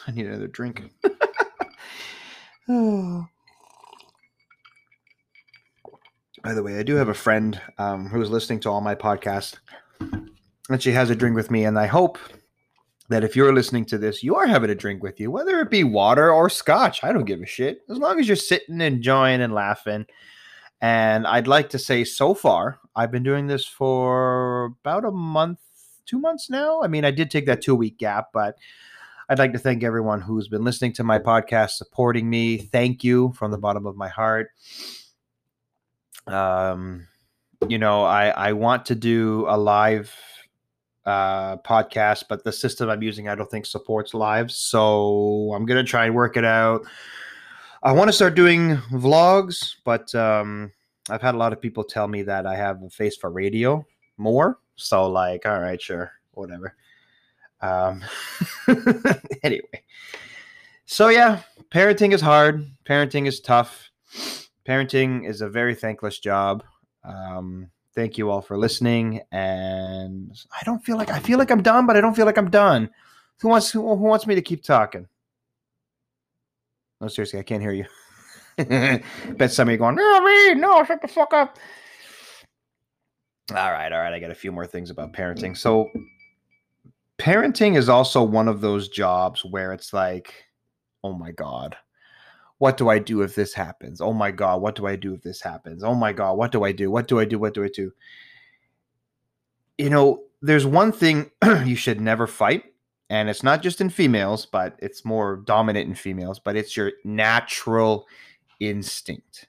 I 0.08 0.12
need 0.12 0.28
another 0.28 0.48
drink. 0.48 0.92
oh. 2.70 3.28
By 6.44 6.54
the 6.54 6.64
way, 6.64 6.78
I 6.80 6.84
do 6.84 6.96
have 6.96 7.10
a 7.10 7.14
friend 7.14 7.60
um, 7.78 8.08
who's 8.08 8.30
listening 8.30 8.62
to 8.62 8.70
all 8.70 8.80
my 8.80 8.96
podcasts, 8.96 9.58
and 10.00 10.82
she 10.82 10.94
has 10.94 11.10
a 11.10 11.16
drink 11.16 11.36
with 11.36 11.52
me. 11.52 11.66
And 11.66 11.78
I 11.78 11.86
hope 11.86 12.18
that 13.10 13.26
if 13.26 13.36
you're 13.36 13.54
listening 13.54 13.86
to 13.86 13.98
this, 13.98 14.24
you 14.24 14.36
are 14.36 14.48
having 14.48 14.70
a 14.70 14.76
drink 14.76 15.04
with 15.04 15.20
you, 15.20 15.32
whether 15.32 15.60
it 15.60 15.70
be 15.70 15.84
water 15.84 16.32
or 16.32 16.50
scotch. 16.50 17.04
I 17.04 17.12
don't 17.12 17.26
give 17.26 17.42
a 17.42 17.46
shit. 17.46 17.82
As 17.90 17.98
long 17.98 18.20
as 18.20 18.28
you're 18.28 18.38
sitting, 18.38 18.76
and 18.76 18.82
enjoying, 18.82 19.42
and 19.42 19.54
laughing. 19.54 20.06
And 20.82 21.28
I'd 21.28 21.48
like 21.48 21.70
to 21.72 21.80
say 21.80 22.04
so 22.04 22.34
far, 22.34 22.80
I've 22.96 23.12
been 23.12 23.24
doing 23.24 23.48
this 23.48 23.66
for 23.66 24.76
about 24.82 25.04
a 25.06 25.12
month, 25.12 25.60
two 26.06 26.20
months 26.20 26.50
now. 26.50 26.82
I 26.82 26.88
mean, 26.88 27.04
I 27.04 27.12
did 27.12 27.30
take 27.30 27.46
that 27.48 27.62
two 27.62 27.76
week 27.76 27.98
gap, 27.98 28.28
but 28.34 28.58
I'd 29.28 29.40
like 29.40 29.54
to 29.54 29.60
thank 29.60 29.84
everyone 29.84 30.22
who's 30.22 30.48
been 30.48 30.64
listening 30.64 30.94
to 30.94 31.04
my 31.04 31.20
podcast, 31.20 31.72
supporting 31.72 32.30
me. 32.30 32.58
Thank 32.58 33.04
you 33.04 33.34
from 33.34 33.52
the 33.52 33.58
bottom 33.58 33.86
of 33.86 33.96
my 33.96 34.08
heart. 34.08 34.50
Um, 36.26 37.08
you 37.68 37.78
know, 37.78 38.04
I, 38.04 38.30
I 38.30 38.54
want 38.54 38.86
to 38.88 38.96
do 38.96 39.46
a 39.50 39.58
live 39.58 40.16
uh, 41.06 41.58
podcast, 41.58 42.26
but 42.30 42.44
the 42.44 42.52
system 42.52 42.90
I'm 42.90 43.04
using 43.04 43.28
I 43.28 43.36
don't 43.36 43.50
think 43.50 43.66
supports 43.66 44.14
live. 44.14 44.52
So 44.52 45.52
I'm 45.56 45.66
gonna 45.66 45.84
try 45.84 46.06
and 46.06 46.16
work 46.16 46.38
it 46.38 46.46
out. 46.46 46.86
I 47.82 47.94
want 47.94 48.10
to 48.10 48.14
start 48.14 48.36
doing 48.36 48.76
vlogs, 48.92 49.76
but 49.86 50.14
um, 50.14 50.72
I've 51.10 51.22
had 51.22 51.34
a 51.34 51.38
lot 51.38 51.54
of 51.54 51.62
people 51.62 51.84
tell 51.84 52.10
me 52.10 52.24
that 52.24 52.46
I 52.46 52.56
have 52.56 52.84
a 52.84 52.90
face 52.90 53.16
for 53.16 53.32
radio 53.32 53.86
more. 54.18 54.60
So 54.76 55.10
like, 55.10 55.46
all 55.46 55.60
right, 55.60 55.82
sure, 55.82 56.12
whatever. 56.32 56.76
Um, 57.62 58.04
anyway, 59.44 59.84
so 60.86 61.10
yeah, 61.10 61.42
parenting 61.72 62.14
is 62.14 62.22
hard. 62.22 62.70
Parenting 62.86 63.28
is 63.28 63.40
tough. 63.40 63.90
Parenting 64.68 65.28
is 65.28 65.42
a 65.42 65.50
very 65.50 65.76
thankless 65.76 66.20
job. 66.20 66.64
Um, 67.04 67.70
thank 67.96 68.18
you 68.18 68.30
all 68.30 68.42
for 68.42 68.58
listening. 68.58 69.22
And 69.32 70.38
I 70.52 70.64
don't 70.66 70.84
feel 70.84 70.98
like 70.98 71.12
I 71.12 71.20
feel 71.20 71.38
like 71.38 71.52
I'm 71.52 71.64
done, 71.64 71.86
but 71.86 71.96
I 71.96 72.02
don't 72.02 72.16
feel 72.16 72.26
like 72.26 72.38
I'm 72.38 72.50
done. 72.50 72.90
Who 73.42 73.50
wants 73.50 73.72
who, 73.72 73.82
who 73.82 74.04
wants 74.04 74.28
me 74.28 74.36
to 74.36 74.42
keep 74.42 74.64
talking? 74.64 75.08
No, 77.02 77.08
seriously, 77.08 77.40
I 77.40 77.44
can't 77.44 77.62
hear 77.62 77.72
you. 77.72 77.86
Bet 78.58 79.52
some 79.52 79.70
of 79.70 79.72
you 79.72 79.78
going, 79.78 79.96
no, 79.96 80.22
me, 80.22 80.54
no, 80.56 80.84
shut 80.84 81.02
the 81.02 81.08
fuck 81.08 81.34
up. 81.34 81.58
All 83.52 83.72
right, 83.72 83.92
all 83.92 84.00
right. 84.00 84.14
I 84.14 84.20
got 84.20 84.32
a 84.32 84.36
few 84.36 84.52
more 84.52 84.68
things 84.68 84.90
about 84.90 85.14
parenting. 85.14 85.58
So, 85.58 85.90
parenting 87.18 87.78
is 87.78 87.90
also 87.90 88.22
one 88.22 88.48
of 88.48 88.62
those 88.62 88.90
jobs 88.90 89.44
where 89.46 89.74
it's 89.74 89.94
like, 89.94 90.34
oh 91.04 91.14
my 91.14 91.32
God, 91.32 91.76
what 92.60 92.78
do 92.78 92.90
I 92.90 93.00
do 93.00 93.22
if 93.22 93.34
this 93.34 93.54
happens? 93.54 94.02
Oh 94.02 94.14
my 94.14 94.32
God, 94.32 94.62
what 94.62 94.76
do 94.76 94.86
I 94.86 94.96
do 94.96 95.14
if 95.14 95.22
this 95.24 95.42
happens? 95.42 95.84
Oh 95.84 95.96
my 95.96 96.14
God, 96.14 96.38
what 96.38 96.52
do 96.52 96.64
I 96.64 96.72
do? 96.72 96.92
What 96.92 97.08
do 97.08 97.20
I 97.20 97.26
do? 97.26 97.40
What 97.40 97.54
do 97.54 97.64
I 97.64 97.70
do? 97.70 97.92
You 99.78 99.90
know, 99.90 100.24
there's 100.42 100.66
one 100.66 100.92
thing 100.92 101.32
you 101.66 101.76
should 101.76 102.02
never 102.02 102.28
fight, 102.28 102.66
and 103.10 103.30
it's 103.30 103.44
not 103.44 103.62
just 103.62 103.82
in 103.82 103.90
females, 103.90 104.46
but 104.46 104.76
it's 104.80 105.04
more 105.04 105.38
dominant 105.38 105.88
in 105.88 105.96
females, 105.96 106.40
but 106.40 106.56
it's 106.56 106.78
your 106.78 106.92
natural 107.04 108.08
instinct. 108.60 109.48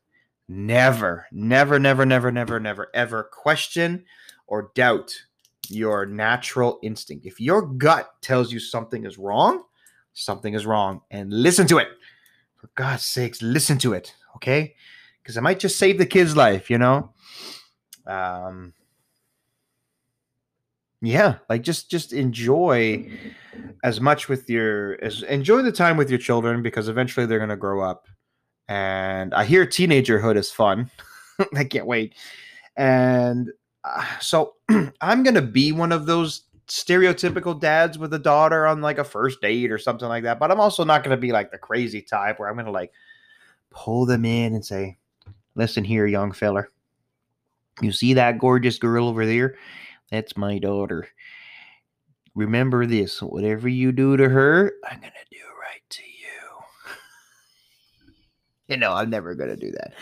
Never, 0.49 1.27
never, 1.31 1.79
never, 1.79 2.07
never, 2.07 2.33
never, 2.33 2.59
never, 2.59 2.89
ever 2.95 3.23
question 3.25 4.05
or 4.47 4.73
doubt 4.75 5.15
your 5.69 6.07
natural 6.07 6.79
instinct. 6.83 7.27
If 7.27 7.41
your 7.41 7.63
gut 7.63 8.11
tells 8.23 8.53
you 8.53 8.59
something 8.59 9.05
is 9.05 9.19
wrong, 9.19 9.63
something 10.13 10.55
is 10.55 10.67
wrong, 10.67 11.03
and 11.11 11.33
listen 11.33 11.67
to 11.69 11.79
it. 11.79 11.89
For 12.57 12.71
God's 12.75 13.05
sakes, 13.05 13.41
listen 13.43 13.79
to 13.79 13.93
it, 13.93 14.15
okay? 14.37 14.75
Because 15.23 15.37
it 15.37 15.43
might 15.43 15.61
just 15.61 15.79
save 15.79 15.99
the 15.99 16.07
kid's 16.07 16.37
life, 16.37 16.71
you 16.71 16.79
know. 16.79 17.13
Um, 18.07 18.75
yeah, 21.01 21.37
like 21.49 21.63
just 21.63 21.91
just 21.91 22.13
enjoy 22.13 23.11
as 23.83 24.01
much 24.01 24.29
with 24.29 24.49
your 24.51 25.03
as 25.03 25.23
enjoy 25.25 25.63
the 25.63 25.73
time 25.73 25.97
with 25.97 26.11
your 26.11 26.19
children 26.19 26.63
because 26.63 26.89
eventually 26.89 27.27
they're 27.27 27.39
gonna 27.39 27.57
grow 27.57 27.81
up 27.81 28.07
and 28.71 29.35
I 29.35 29.45
hear 29.45 29.67
teenagerhood 29.67 30.37
is 30.37 30.53
fun. 30.53 30.91
I 31.57 31.65
can't 31.65 31.87
wait. 31.87 32.15
And 32.77 33.51
uh, 33.83 34.07
so 34.21 34.55
I'm 35.01 35.25
going 35.25 35.35
to 35.35 35.43
be 35.43 35.73
one 35.73 35.91
of 35.91 36.07
those 36.07 36.45
stereotypical 36.69 37.61
dads 37.61 37.99
with 37.99 38.15
a 38.15 38.19
daughter 38.19 38.69
on 38.69 38.81
like 38.81 38.99
a 38.99 39.05
first 39.05 39.41
date 39.41 39.73
or 39.73 39.79
something 39.79 40.07
like 40.07 40.23
that. 40.23 40.39
But 40.39 40.53
I'm 40.53 40.61
also 40.61 40.85
not 40.85 41.03
going 41.03 41.17
to 41.17 41.21
be 41.21 41.33
like 41.33 41.51
the 41.51 41.59
crazy 41.59 42.01
type 42.01 42.39
where 42.39 42.49
I'm 42.49 42.55
going 42.55 42.67
to 42.67 42.71
like 42.71 42.93
pull 43.71 44.07
them 44.07 44.25
in 44.25 44.55
and 44.55 44.65
say, 44.65 44.97
listen 45.57 45.83
here, 45.83 46.07
young 46.07 46.31
feller. 46.31 46.69
You 47.83 47.91
see 47.91 48.15
that 48.15 48.39
gorgeous 48.39 48.79
girl 48.79 49.09
over 49.09 49.27
there? 49.27 49.57
That's 50.13 50.37
my 50.37 50.59
daughter. 50.61 51.09
Remember 52.35 52.87
this 52.87 53.21
whatever 53.23 53.69
you 53.69 53.93
do 53.93 54.17
to 54.17 54.29
her, 54.29 54.73
I'm 54.89 55.01
going 55.01 55.13
to 55.13 55.37
do 55.37 55.45
right 55.61 55.83
to 55.91 56.03
you 56.03 56.11
you 58.69 58.77
know, 58.77 58.93
I'm 58.93 59.11
never 59.11 59.35
going 59.35 59.51
to 59.51 59.57
do 59.57 59.73
that. 59.73 59.95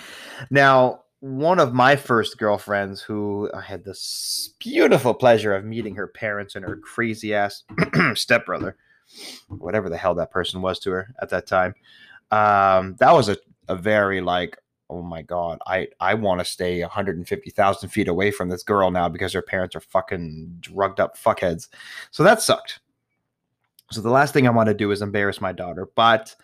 Now, 0.50 1.02
one 1.20 1.58
of 1.58 1.74
my 1.74 1.96
first 1.96 2.38
girlfriends 2.38 3.00
who 3.00 3.50
I 3.52 3.60
had 3.60 3.84
this 3.84 4.54
beautiful 4.60 5.14
pleasure 5.14 5.54
of 5.54 5.64
meeting 5.64 5.96
her 5.96 6.06
parents 6.06 6.54
and 6.54 6.64
her 6.64 6.76
crazy 6.76 7.34
ass 7.34 7.64
stepbrother, 8.14 8.76
whatever 9.48 9.88
the 9.88 9.96
hell 9.96 10.14
that 10.16 10.30
person 10.30 10.62
was 10.62 10.78
to 10.80 10.90
her 10.92 11.14
at 11.20 11.30
that 11.30 11.46
time. 11.46 11.74
Um, 12.30 12.94
that 12.98 13.12
was 13.12 13.28
a, 13.28 13.36
a 13.68 13.74
very 13.74 14.20
like, 14.20 14.58
oh 14.90 15.02
my 15.02 15.22
God, 15.22 15.58
I, 15.66 15.88
I 16.00 16.14
want 16.14 16.40
to 16.40 16.44
stay 16.44 16.80
150,000 16.80 17.88
feet 17.88 18.08
away 18.08 18.30
from 18.30 18.48
this 18.48 18.62
girl 18.62 18.90
now 18.90 19.08
because 19.08 19.32
her 19.32 19.42
parents 19.42 19.76
are 19.76 19.80
fucking 19.80 20.56
drugged 20.60 21.00
up 21.00 21.16
fuckheads. 21.16 21.68
So 22.10 22.22
that 22.22 22.40
sucked. 22.40 22.80
So 23.90 24.00
the 24.00 24.10
last 24.10 24.32
thing 24.32 24.46
I 24.46 24.50
want 24.50 24.68
to 24.68 24.74
do 24.74 24.90
is 24.90 25.02
embarrass 25.02 25.40
my 25.40 25.52
daughter, 25.52 25.88
but 25.94 26.34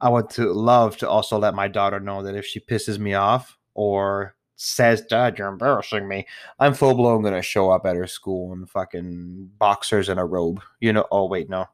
I 0.00 0.08
would 0.08 0.30
to 0.30 0.52
love 0.52 0.96
to 0.98 1.08
also 1.08 1.38
let 1.38 1.54
my 1.54 1.68
daughter 1.68 2.00
know 2.00 2.22
that 2.22 2.34
if 2.34 2.44
she 2.44 2.60
pisses 2.60 2.98
me 2.98 3.14
off 3.14 3.56
or 3.74 4.34
says, 4.56 5.02
Dad, 5.02 5.38
you're 5.38 5.48
embarrassing 5.48 6.06
me, 6.06 6.26
I'm 6.58 6.74
full 6.74 6.94
blown 6.94 7.22
gonna 7.22 7.42
show 7.42 7.70
up 7.70 7.86
at 7.86 7.96
her 7.96 8.06
school 8.06 8.52
in 8.52 8.66
fucking 8.66 9.50
boxers 9.58 10.08
and 10.08 10.20
a 10.20 10.24
robe. 10.24 10.60
You 10.80 10.92
know, 10.92 11.06
oh 11.10 11.26
wait, 11.26 11.48
no. 11.48 11.66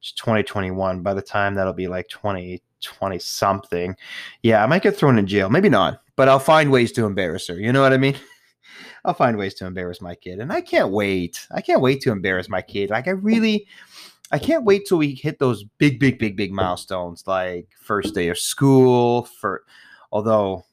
It's 0.00 0.12
2021. 0.12 1.02
By 1.02 1.14
the 1.14 1.22
time 1.22 1.54
that'll 1.54 1.72
be 1.72 1.88
like 1.88 2.08
2020 2.80 3.18
something. 3.18 3.96
Yeah, 4.42 4.62
I 4.62 4.66
might 4.66 4.82
get 4.82 4.96
thrown 4.96 5.18
in 5.18 5.26
jail. 5.26 5.48
Maybe 5.48 5.68
not, 5.68 6.02
but 6.16 6.28
I'll 6.28 6.38
find 6.38 6.70
ways 6.70 6.92
to 6.92 7.04
embarrass 7.04 7.46
her. 7.48 7.58
You 7.58 7.72
know 7.72 7.82
what 7.82 7.92
I 7.92 7.98
mean? 7.98 8.16
I'll 9.04 9.14
find 9.14 9.36
ways 9.36 9.54
to 9.54 9.66
embarrass 9.66 10.00
my 10.00 10.14
kid. 10.14 10.40
And 10.40 10.52
I 10.52 10.60
can't 10.60 10.90
wait. 10.90 11.46
I 11.52 11.60
can't 11.60 11.80
wait 11.80 12.00
to 12.02 12.12
embarrass 12.12 12.48
my 12.48 12.60
kid. 12.60 12.90
Like 12.90 13.06
I 13.06 13.12
really 13.12 13.66
I 14.32 14.38
can't 14.38 14.64
wait 14.64 14.86
till 14.86 14.98
we 14.98 15.14
hit 15.14 15.38
those 15.38 15.64
big, 15.78 16.00
big, 16.00 16.18
big, 16.18 16.36
big 16.36 16.52
milestones 16.52 17.26
like 17.26 17.68
first 17.80 18.14
day 18.14 18.28
of 18.28 18.38
school. 18.38 19.22
For 19.24 19.64
although, 20.10 20.64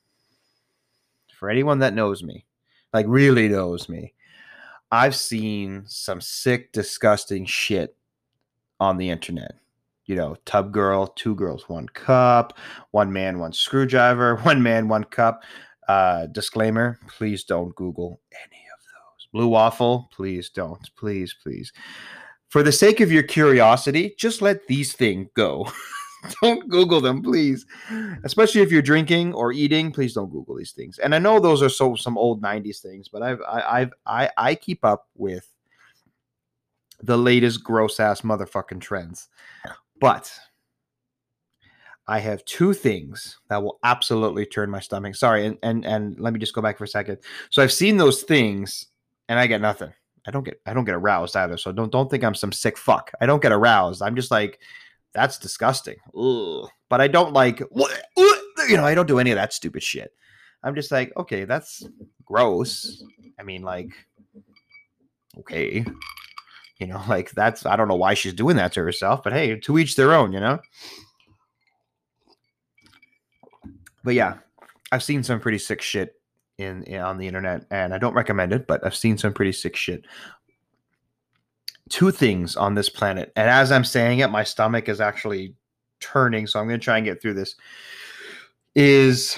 for 1.38 1.50
anyone 1.50 1.80
that 1.80 1.94
knows 1.94 2.24
me, 2.24 2.46
like 2.94 3.06
really 3.08 3.48
knows 3.48 3.88
me, 3.88 4.14
I've 4.92 5.16
seen 5.16 5.84
some 5.86 6.20
sick, 6.20 6.72
disgusting 6.72 7.46
shit 7.46 7.96
on 8.80 8.98
the 8.98 9.10
internet. 9.10 9.56
You 10.06 10.16
know, 10.16 10.36
tub 10.46 10.72
girl, 10.72 11.08
two 11.08 11.36
girls, 11.36 11.70
one 11.70 11.88
cup, 11.88 12.58
one 12.92 13.12
man, 13.14 13.40
one 13.40 13.54
screwdriver, 13.54 14.36
one 14.44 14.62
man, 14.62 14.88
one 14.88 15.04
cup. 15.06 15.44
Uh, 15.88 16.28
disclaimer: 16.28 17.00
Please 17.08 17.44
don't 17.44 17.76
Google 17.76 18.22
any 18.32 18.64
of 18.74 18.80
those. 18.80 19.28
Blue 19.34 19.48
waffle, 19.48 20.10
please 20.14 20.50
don't. 20.50 20.90
Please, 20.96 21.36
please 21.42 21.72
for 22.54 22.62
the 22.62 22.72
sake 22.72 23.00
of 23.00 23.12
your 23.12 23.24
curiosity, 23.24 24.14
just 24.16 24.40
let 24.40 24.68
these 24.68 24.94
things 24.94 25.28
go. 25.36 25.68
don't 26.44 26.70
Google 26.70 27.02
them, 27.02 27.24
please. 27.24 27.66
Especially 28.24 28.62
if 28.62 28.72
you're 28.72 28.84
drinking 28.84 29.34
or 29.34 29.52
eating, 29.52 29.92
please 29.92 30.14
don't 30.14 30.30
Google 30.30 30.58
these 30.58 30.72
things. 30.72 31.00
And 31.00 31.16
I 31.16 31.18
know 31.18 31.40
those 31.40 31.64
are 31.64 31.70
so 31.70 31.96
some 31.96 32.16
old 32.16 32.44
'90s 32.44 32.80
things, 32.80 33.10
but 33.10 33.24
I've 33.24 33.42
I, 33.42 33.80
I've 33.80 33.94
I 34.06 34.30
I 34.38 34.54
keep 34.54 34.86
up 34.86 35.08
with 35.16 35.48
the 37.02 37.18
latest 37.18 37.64
gross 37.64 38.00
ass 38.00 38.22
motherfucking 38.22 38.82
trends. 38.82 39.30
But 40.04 40.30
I 42.10 42.20
have 42.20 42.44
two 42.44 42.74
things 42.74 43.40
that 43.48 43.64
will 43.64 43.80
absolutely 43.86 44.46
turn 44.46 44.70
my 44.70 44.82
stomach. 44.82 45.16
Sorry, 45.16 45.46
and 45.46 45.58
and 45.64 45.86
and 45.86 46.20
let 46.20 46.34
me 46.34 46.42
just 46.42 46.54
go 46.54 46.62
back 46.62 46.78
for 46.78 46.84
a 46.84 46.90
second. 46.90 47.20
So 47.52 47.64
I've 47.64 47.72
seen 47.72 47.96
those 47.96 48.24
things, 48.24 48.88
and 49.30 49.40
I 49.40 49.48
get 49.48 49.62
nothing. 49.62 49.94
I 50.28 50.32
don't 50.32 50.44
get 50.44 50.60
I 50.66 50.74
don't 50.74 50.84
get 50.84 50.96
aroused 50.96 51.38
either. 51.38 51.56
So 51.56 51.72
don't 51.72 51.90
don't 51.90 52.12
think 52.12 52.26
I'm 52.26 52.36
some 52.36 52.52
sick 52.52 52.78
fuck. 52.78 53.12
I 53.22 53.26
don't 53.26 53.42
get 53.42 53.54
aroused. 53.54 54.02
I'm 54.02 54.18
just 54.18 54.30
like 54.30 54.60
that's 55.14 55.38
disgusting. 55.38 55.96
Ugh. 56.20 56.68
But 56.90 57.00
I 57.00 57.08
don't 57.08 57.32
like 57.32 57.62
you 57.62 58.76
know 58.76 58.86
I 58.86 58.96
don't 58.96 59.08
do 59.08 59.20
any 59.20 59.32
of 59.32 59.38
that 59.38 59.54
stupid 59.54 59.84
shit. 59.84 60.12
I'm 60.64 60.76
just 60.76 60.92
like 60.92 61.16
okay, 61.16 61.46
that's 61.46 61.88
gross. 62.26 63.06
I 63.40 63.44
mean 63.44 63.62
like 63.62 63.92
okay. 65.40 65.86
You 66.78 66.88
know, 66.88 67.02
like 67.10 67.32
that's 67.32 67.66
I 67.66 67.76
don't 67.76 67.88
know 67.88 67.96
why 67.96 68.14
she's 68.14 68.34
doing 68.34 68.56
that 68.58 68.74
to 68.74 68.82
herself, 68.82 69.24
but 69.24 69.34
hey, 69.34 69.60
to 69.60 69.78
each 69.78 69.96
their 69.96 70.14
own, 70.14 70.34
you 70.34 70.40
know. 70.40 70.60
But 74.04 74.16
yeah, 74.16 74.36
I've 74.92 75.04
seen 75.04 75.24
some 75.24 75.40
pretty 75.40 75.60
sick 75.60 75.82
shit 75.82 76.16
in, 76.58 76.84
in 76.84 77.00
on 77.00 77.18
the 77.18 77.28
internet, 77.28 77.66
and 77.72 77.94
I 77.94 77.98
don't 77.98 78.14
recommend 78.14 78.54
it, 78.54 78.68
but 78.68 78.86
I've 78.86 78.96
seen 78.96 79.18
some 79.18 79.34
pretty 79.34 79.54
sick 79.54 79.76
shit. 79.76 80.06
Two 81.90 82.12
things 82.12 82.56
on 82.56 82.76
this 82.76 82.90
planet, 82.90 83.32
and 83.36 83.50
as 83.50 83.72
I'm 83.72 83.86
saying 83.86 84.20
it, 84.20 84.30
my 84.30 84.44
stomach 84.44 84.90
is 84.90 85.00
actually 85.02 85.56
turning, 86.00 86.48
so 86.48 86.60
I'm 86.60 86.68
going 86.68 86.80
to 86.80 86.84
try 86.84 86.98
and 86.98 87.06
get 87.06 87.22
through 87.22 87.36
this. 87.36 87.56
Is 88.76 89.38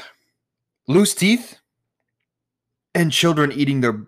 loose 0.88 1.14
teeth 1.14 1.58
and 2.94 3.12
children 3.12 3.52
eating 3.52 3.82
their 3.82 4.06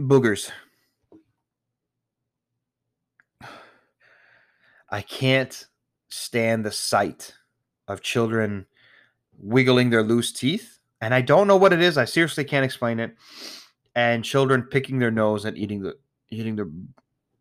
boogers. 0.00 0.50
I 4.92 5.02
can't 5.02 5.66
stand 6.10 6.64
the 6.64 6.70
sight 6.70 7.34
of 7.88 8.02
children 8.02 8.66
wiggling 9.38 9.90
their 9.90 10.04
loose 10.04 10.30
teeth 10.32 10.78
and 11.02 11.12
I 11.12 11.20
don't 11.20 11.48
know 11.48 11.56
what 11.56 11.72
it 11.72 11.82
is. 11.82 11.98
I 11.98 12.04
seriously 12.04 12.44
can't 12.44 12.64
explain 12.64 13.00
it. 13.00 13.14
And 13.96 14.24
children 14.24 14.62
picking 14.62 15.00
their 15.00 15.10
nose 15.10 15.44
and 15.44 15.58
eating 15.58 15.82
the 15.82 15.96
eating 16.30 16.56
their 16.56 16.68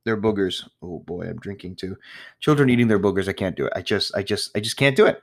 their 0.03 0.19
boogers. 0.19 0.67
Oh 0.81 0.99
boy, 0.99 1.27
I'm 1.29 1.37
drinking 1.37 1.75
too. 1.75 1.95
Children 2.39 2.71
eating 2.71 2.87
their 2.87 2.99
boogers. 2.99 3.29
I 3.29 3.33
can't 3.33 3.55
do 3.55 3.67
it. 3.67 3.73
I 3.75 3.83
just, 3.83 4.15
I 4.15 4.23
just, 4.23 4.49
I 4.57 4.59
just 4.59 4.77
can't 4.77 4.95
do 4.95 5.05
it. 5.05 5.21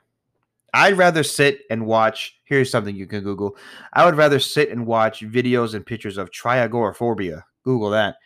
I'd 0.73 0.97
rather 0.97 1.25
sit 1.25 1.63
and 1.69 1.85
watch. 1.85 2.39
Here's 2.45 2.71
something 2.71 2.95
you 2.95 3.07
can 3.07 3.25
Google. 3.25 3.57
I 3.93 4.05
would 4.05 4.15
rather 4.15 4.39
sit 4.39 4.71
and 4.71 4.87
watch 4.87 5.21
videos 5.23 5.75
and 5.75 5.85
pictures 5.85 6.17
of 6.17 6.31
triagoraphobia. 6.31 7.43
Google 7.65 7.91
that. 7.91 8.17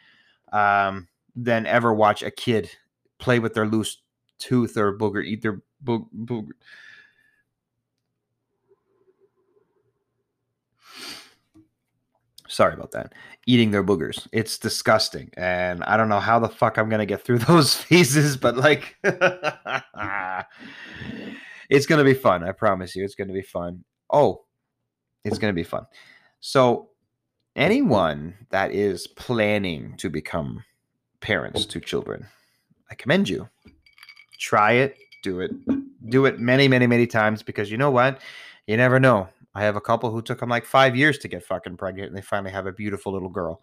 Um, 0.52 1.08
than 1.34 1.64
ever 1.64 1.94
watch 1.94 2.22
a 2.22 2.30
kid 2.30 2.70
play 3.22 3.38
with 3.38 3.54
their 3.54 3.66
loose 3.66 4.02
tooth 4.38 4.76
or 4.76 4.98
booger, 4.98 5.24
eat 5.24 5.42
their 5.42 5.62
boog- 5.82 6.08
booger. 6.14 6.50
Sorry 12.48 12.74
about 12.74 12.90
that. 12.90 13.14
Eating 13.46 13.70
their 13.70 13.84
boogers. 13.84 14.26
It's 14.32 14.58
disgusting. 14.58 15.30
And 15.38 15.82
I 15.84 15.96
don't 15.96 16.10
know 16.10 16.20
how 16.20 16.38
the 16.38 16.50
fuck 16.50 16.76
I'm 16.76 16.90
going 16.90 16.98
to 16.98 17.06
get 17.06 17.24
through 17.24 17.38
those 17.48 17.74
phases, 17.74 18.36
but 18.36 18.56
like, 18.56 18.96
it's 21.70 21.86
going 21.86 21.98
to 21.98 22.04
be 22.04 22.12
fun. 22.12 22.44
I 22.44 22.52
promise 22.52 22.94
you. 22.94 23.04
It's 23.04 23.14
going 23.14 23.28
to 23.28 23.34
be 23.34 23.40
fun. 23.40 23.84
Oh, 24.10 24.42
it's 25.24 25.38
going 25.38 25.54
to 25.54 25.58
be 25.58 25.64
fun. 25.64 25.86
So, 26.40 26.90
anyone 27.54 28.34
that 28.50 28.72
is 28.72 29.06
planning 29.06 29.94
to 29.98 30.10
become 30.10 30.64
parents 31.20 31.64
to 31.66 31.80
children, 31.80 32.26
I 32.92 32.94
commend 32.94 33.26
you. 33.26 33.48
Try 34.38 34.72
it, 34.72 34.98
do 35.22 35.40
it, 35.40 35.50
do 36.10 36.26
it 36.26 36.38
many, 36.38 36.68
many, 36.68 36.86
many 36.86 37.06
times 37.06 37.42
because 37.42 37.70
you 37.70 37.78
know 37.78 37.90
what? 37.90 38.20
You 38.66 38.76
never 38.76 39.00
know. 39.00 39.28
I 39.54 39.62
have 39.62 39.76
a 39.76 39.80
couple 39.80 40.10
who 40.10 40.20
took 40.20 40.40
them 40.40 40.50
like 40.50 40.66
five 40.66 40.94
years 40.94 41.16
to 41.18 41.28
get 41.28 41.42
fucking 41.42 41.78
pregnant, 41.78 42.08
and 42.08 42.16
they 42.16 42.20
finally 42.20 42.52
have 42.52 42.66
a 42.66 42.72
beautiful 42.72 43.14
little 43.14 43.30
girl. 43.30 43.62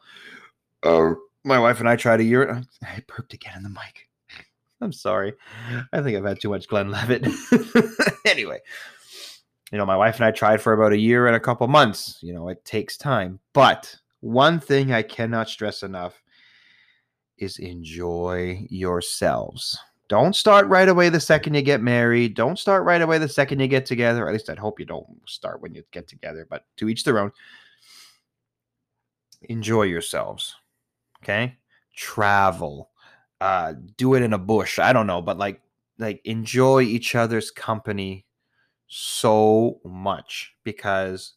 Uh, 0.82 1.12
my 1.44 1.60
wife 1.60 1.80
and 1.80 1.88
I 1.88 1.96
tried 1.96 2.22
a 2.22 2.24
year. 2.24 2.64
I 2.84 3.04
burped 3.06 3.36
again 3.36 3.54
in 3.58 3.62
the 3.62 3.70
mic. 3.70 4.08
I'm 4.82 4.92
sorry. 4.92 5.34
I 5.94 6.02
think 6.02 6.18
I've 6.18 6.26
had 6.26 6.42
too 6.42 6.50
much 6.50 6.68
Glenlivet. 6.68 7.28
anyway, 8.26 8.58
you 9.72 9.78
know, 9.78 9.86
my 9.86 9.98
wife 9.98 10.16
and 10.16 10.26
I 10.26 10.32
tried 10.32 10.60
for 10.60 10.74
about 10.74 10.94
a 10.94 10.98
year 10.98 11.28
and 11.28 11.36
a 11.36 11.40
couple 11.40 11.68
months. 11.68 12.18
You 12.24 12.34
know, 12.34 12.48
it 12.48 12.66
takes 12.66 12.98
time. 12.98 13.40
But 13.54 13.96
one 14.22 14.60
thing 14.60 14.92
I 14.92 15.04
cannot 15.04 15.50
stress 15.50 15.84
enough 15.84 16.20
is 17.40 17.58
enjoy 17.60 18.66
yourselves. 18.70 19.78
Don't 20.08 20.36
start 20.36 20.68
right 20.68 20.90
away 20.90 21.10
the 21.10 21.20
second 21.20 21.54
you 21.54 21.62
get 21.62 21.82
married. 21.82 22.34
Don't 22.34 22.58
start 22.58 22.84
right 22.84 23.02
away 23.02 23.20
the 23.20 23.30
second 23.30 23.60
you 23.60 23.68
get 23.68 23.86
together. 23.86 24.28
At 24.28 24.34
least 24.34 24.50
I'd 24.50 24.58
hope 24.58 24.80
you 24.80 24.86
don't 24.86 25.08
start 25.26 25.62
when 25.62 25.74
you 25.74 25.84
get 25.92 26.08
together, 26.08 26.48
but 26.50 26.66
to 26.78 26.90
each 26.90 27.04
their 27.04 27.20
own. 27.20 27.32
Enjoy 29.44 29.84
yourselves. 29.84 30.56
Okay? 31.24 31.58
Travel. 31.96 32.90
Uh 33.40 33.74
do 33.98 34.16
it 34.16 34.24
in 34.24 34.34
a 34.34 34.38
bush. 34.38 34.80
I 34.80 34.94
don't 34.94 35.08
know, 35.08 35.22
but 35.22 35.38
like 35.38 35.62
like 36.00 36.22
enjoy 36.26 36.82
each 36.82 37.14
other's 37.14 37.52
company 37.52 38.26
so 38.88 39.80
much 39.86 40.56
because 40.64 41.34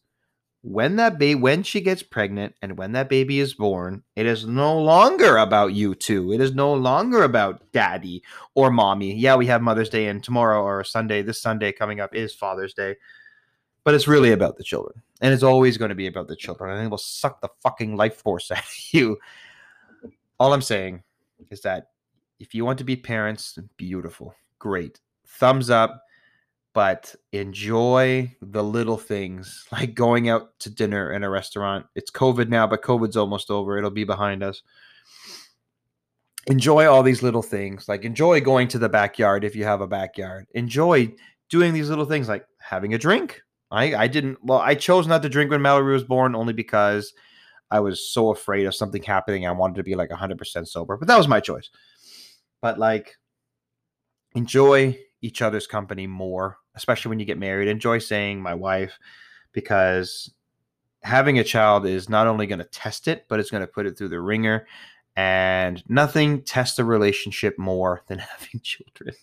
when 0.62 0.94
that 0.96 1.18
baby 1.18 1.34
when 1.34 1.62
she 1.62 1.80
gets 1.80 2.02
pregnant 2.04 2.54
and 2.62 2.78
when 2.78 2.92
that 2.92 3.08
baby 3.08 3.40
is 3.40 3.54
born 3.54 4.02
it 4.14 4.26
is 4.26 4.46
no 4.46 4.80
longer 4.80 5.36
about 5.36 5.72
you 5.72 5.94
two. 5.94 6.32
It 6.32 6.40
is 6.40 6.54
no 6.54 6.72
longer 6.72 7.24
about 7.24 7.62
daddy 7.72 8.22
or 8.54 8.70
mommy. 8.70 9.14
Yeah 9.14 9.34
we 9.34 9.46
have 9.46 9.60
mother's 9.60 9.88
day 9.88 10.06
and 10.06 10.22
tomorrow 10.22 10.62
or 10.62 10.84
sunday. 10.84 11.22
This 11.22 11.42
sunday 11.42 11.72
coming 11.72 12.00
up 12.00 12.14
is 12.14 12.34
father's 12.34 12.74
day. 12.74 12.96
But 13.84 13.94
it's 13.94 14.06
really 14.06 14.30
about 14.30 14.56
the 14.56 14.62
children. 14.62 15.02
And 15.20 15.34
it's 15.34 15.42
always 15.42 15.76
going 15.76 15.88
to 15.88 15.96
be 15.96 16.06
about 16.06 16.28
the 16.28 16.36
children. 16.36 16.70
And 16.70 16.86
it 16.86 16.88
will 16.88 16.98
suck 16.98 17.40
the 17.40 17.48
fucking 17.60 17.96
life 17.96 18.16
force 18.16 18.50
out 18.52 18.58
of 18.58 18.92
you. 18.92 19.18
All 20.38 20.52
i'm 20.52 20.62
saying 20.62 21.02
is 21.50 21.60
that 21.62 21.88
if 22.38 22.54
you 22.54 22.64
want 22.64 22.78
to 22.78 22.84
be 22.84 22.96
parents 22.96 23.58
beautiful. 23.76 24.34
Great. 24.60 25.00
Thumbs 25.26 25.70
up 25.70 26.04
but 26.74 27.14
enjoy 27.32 28.34
the 28.40 28.62
little 28.62 28.96
things 28.96 29.66
like 29.72 29.94
going 29.94 30.28
out 30.28 30.58
to 30.60 30.70
dinner 30.70 31.12
in 31.12 31.22
a 31.22 31.30
restaurant. 31.30 31.86
It's 31.94 32.10
COVID 32.10 32.48
now, 32.48 32.66
but 32.66 32.82
COVID's 32.82 33.16
almost 33.16 33.50
over. 33.50 33.76
It'll 33.76 33.90
be 33.90 34.04
behind 34.04 34.42
us. 34.42 34.62
Enjoy 36.46 36.86
all 36.86 37.02
these 37.02 37.22
little 37.22 37.42
things. 37.42 37.88
Like 37.88 38.04
enjoy 38.04 38.40
going 38.40 38.68
to 38.68 38.78
the 38.78 38.88
backyard 38.88 39.44
if 39.44 39.54
you 39.54 39.64
have 39.64 39.80
a 39.80 39.86
backyard. 39.86 40.46
Enjoy 40.54 41.12
doing 41.50 41.72
these 41.72 41.88
little 41.88 42.06
things 42.06 42.28
like 42.28 42.44
having 42.58 42.94
a 42.94 42.98
drink. 42.98 43.42
I, 43.70 43.94
I 43.94 44.06
didn't, 44.06 44.38
well, 44.42 44.58
I 44.58 44.74
chose 44.74 45.06
not 45.06 45.22
to 45.22 45.28
drink 45.28 45.50
when 45.50 45.62
Mallory 45.62 45.92
was 45.92 46.04
born 46.04 46.34
only 46.34 46.52
because 46.52 47.12
I 47.70 47.80
was 47.80 48.12
so 48.12 48.30
afraid 48.30 48.66
of 48.66 48.74
something 48.74 49.02
happening. 49.02 49.46
I 49.46 49.52
wanted 49.52 49.76
to 49.76 49.82
be 49.82 49.94
like 49.94 50.10
100% 50.10 50.68
sober, 50.68 50.96
but 50.96 51.08
that 51.08 51.16
was 51.16 51.28
my 51.28 51.40
choice. 51.40 51.70
But 52.60 52.78
like, 52.78 53.16
enjoy 54.34 54.98
each 55.22 55.40
other's 55.40 55.66
company 55.66 56.06
more, 56.06 56.58
especially 56.74 57.08
when 57.08 57.20
you 57.20 57.24
get 57.24 57.38
married. 57.38 57.68
Enjoy 57.68 57.98
saying 57.98 58.42
my 58.42 58.54
wife 58.54 58.98
because 59.52 60.30
having 61.02 61.38
a 61.38 61.44
child 61.44 61.86
is 61.86 62.08
not 62.08 62.26
only 62.26 62.46
going 62.46 62.58
to 62.58 62.64
test 62.66 63.08
it, 63.08 63.26
but 63.28 63.40
it's 63.40 63.50
going 63.50 63.62
to 63.62 63.66
put 63.66 63.86
it 63.86 63.96
through 63.96 64.08
the 64.08 64.20
ringer. 64.20 64.66
And 65.16 65.82
nothing 65.88 66.42
tests 66.42 66.78
a 66.78 66.84
relationship 66.84 67.58
more 67.58 68.02
than 68.08 68.18
having 68.38 68.60
children. 68.62 69.14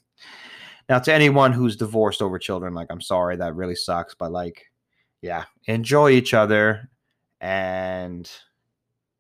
Now, 0.88 1.00
to 1.00 1.14
anyone 1.14 1.54
who's 1.54 1.76
divorced 1.76 2.22
over 2.22 2.40
children, 2.40 2.74
like, 2.74 2.88
I'm 2.90 3.02
sorry, 3.02 3.36
that 3.38 3.56
really 3.56 3.76
sucks. 3.76 4.16
But, 4.16 4.32
like, 4.32 4.66
yeah, 5.22 5.46
enjoy 5.66 6.12
each 6.12 6.34
other 6.34 6.90
and 7.42 8.30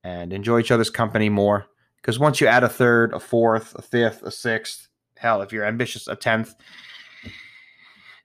and 0.03 0.33
enjoy 0.33 0.59
each 0.59 0.71
other's 0.71 0.89
company 0.89 1.29
more. 1.29 1.67
Because 1.97 2.17
once 2.17 2.39
you 2.39 2.47
add 2.47 2.63
a 2.63 2.69
third, 2.69 3.13
a 3.13 3.19
fourth, 3.19 3.75
a 3.75 3.81
fifth, 3.81 4.23
a 4.23 4.31
sixth, 4.31 4.88
hell, 5.19 5.41
if 5.41 5.51
you're 5.51 5.65
ambitious, 5.65 6.07
a 6.07 6.15
tenth. 6.15 6.55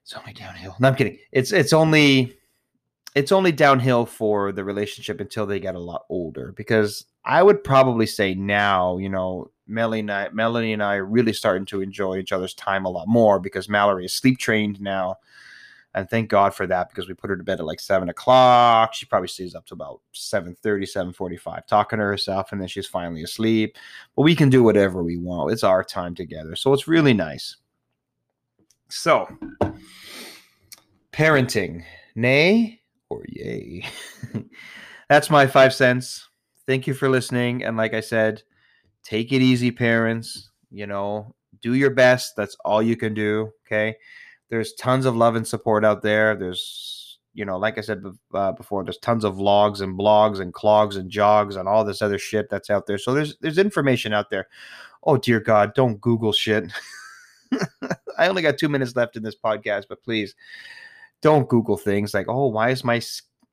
It's 0.01 0.13
only 0.13 0.33
downhill. 0.33 0.75
No, 0.79 0.87
I'm 0.87 0.95
kidding. 0.95 1.17
It's 1.31 1.51
it's 1.51 1.73
only 1.73 2.37
it's 3.15 3.31
only 3.31 3.51
downhill 3.51 4.05
for 4.05 4.51
the 4.51 4.63
relationship 4.63 5.19
until 5.19 5.45
they 5.45 5.59
get 5.59 5.75
a 5.75 5.79
lot 5.79 6.05
older. 6.09 6.53
Because 6.55 7.05
I 7.23 7.43
would 7.43 7.63
probably 7.63 8.05
say 8.05 8.35
now, 8.35 8.97
you 8.97 9.09
know, 9.09 9.51
Melanie 9.67 10.01
and 10.01 10.11
I, 10.11 10.29
Melanie 10.29 10.73
and 10.73 10.83
I 10.83 10.95
are 10.95 11.05
really 11.05 11.33
starting 11.33 11.65
to 11.67 11.81
enjoy 11.81 12.17
each 12.17 12.31
other's 12.31 12.53
time 12.53 12.85
a 12.85 12.89
lot 12.89 13.07
more 13.07 13.39
because 13.39 13.67
Mallory 13.67 14.05
is 14.05 14.13
sleep 14.13 14.37
trained 14.37 14.79
now 14.79 15.17
and 15.95 16.09
thank 16.09 16.29
god 16.29 16.53
for 16.53 16.67
that 16.67 16.89
because 16.89 17.07
we 17.07 17.13
put 17.13 17.29
her 17.29 17.37
to 17.37 17.43
bed 17.43 17.59
at 17.59 17.65
like 17.65 17.79
7 17.79 18.09
o'clock. 18.09 18.93
She 18.93 19.05
probably 19.05 19.29
stays 19.29 19.55
up 19.55 19.65
to 19.67 19.73
about 19.73 20.01
7.30 20.13 20.57
7.45 21.15 21.65
talking 21.65 21.97
to 21.99 22.05
herself 22.05 22.51
and 22.51 22.59
then 22.59 22.67
she's 22.67 22.85
finally 22.85 23.23
asleep. 23.23 23.77
But 24.15 24.23
we 24.23 24.35
can 24.35 24.49
do 24.49 24.61
whatever 24.61 25.03
we 25.03 25.17
want. 25.17 25.53
It's 25.53 25.63
our 25.63 25.85
time 25.85 26.13
together. 26.13 26.55
So 26.57 26.73
it's 26.73 26.87
really 26.87 27.13
nice. 27.13 27.55
So 28.89 29.27
parenting. 31.13 31.83
Nay 32.13 32.81
or 33.09 33.23
yay? 33.29 33.85
That's 35.09 35.29
my 35.29 35.47
five 35.47 35.73
cents. 35.73 36.27
Thank 36.67 36.87
you 36.87 36.93
for 36.93 37.09
listening. 37.09 37.63
And 37.63 37.77
like 37.77 37.93
i 37.93 38.01
said 38.01 38.43
take 39.01 39.31
it 39.31 39.41
easy 39.41 39.71
parents. 39.71 40.49
You 40.71 40.87
know 40.87 41.33
do 41.61 41.73
your 41.73 41.91
best. 41.91 42.35
That's 42.35 42.57
all 42.65 42.83
you 42.83 42.97
can 42.97 43.13
do 43.13 43.53
okay 43.65 43.95
there's 44.49 44.73
tons 44.73 45.05
of 45.05 45.15
love 45.15 45.35
and 45.35 45.47
support 45.47 45.83
out 45.83 46.01
there. 46.01 46.35
There's, 46.35 47.19
you 47.33 47.45
know, 47.45 47.57
like 47.57 47.77
I 47.77 47.81
said 47.81 48.03
uh, 48.33 48.51
before, 48.51 48.83
there's 48.83 48.97
tons 48.99 49.23
of 49.23 49.35
vlogs 49.35 49.81
and 49.81 49.97
blogs 49.97 50.39
and 50.39 50.53
clogs 50.53 50.95
and 50.95 51.09
jogs 51.09 51.55
and 51.55 51.67
all 51.67 51.83
this 51.83 52.01
other 52.01 52.17
shit 52.19 52.49
that's 52.49 52.69
out 52.69 52.85
there. 52.85 52.97
So 52.97 53.13
there's 53.13 53.37
there's 53.41 53.57
information 53.57 54.13
out 54.13 54.29
there. 54.29 54.47
Oh 55.03 55.17
dear 55.17 55.39
God, 55.39 55.73
don't 55.73 55.99
Google 55.99 56.31
shit. 56.31 56.71
I 58.17 58.27
only 58.27 58.41
got 58.41 58.57
two 58.57 58.69
minutes 58.69 58.95
left 58.95 59.15
in 59.15 59.23
this 59.23 59.35
podcast, 59.35 59.85
but 59.89 60.03
please 60.03 60.35
don't 61.21 61.49
Google 61.49 61.77
things 61.77 62.13
like, 62.13 62.27
oh, 62.29 62.47
why 62.47 62.69
is 62.69 62.83
my 62.83 63.01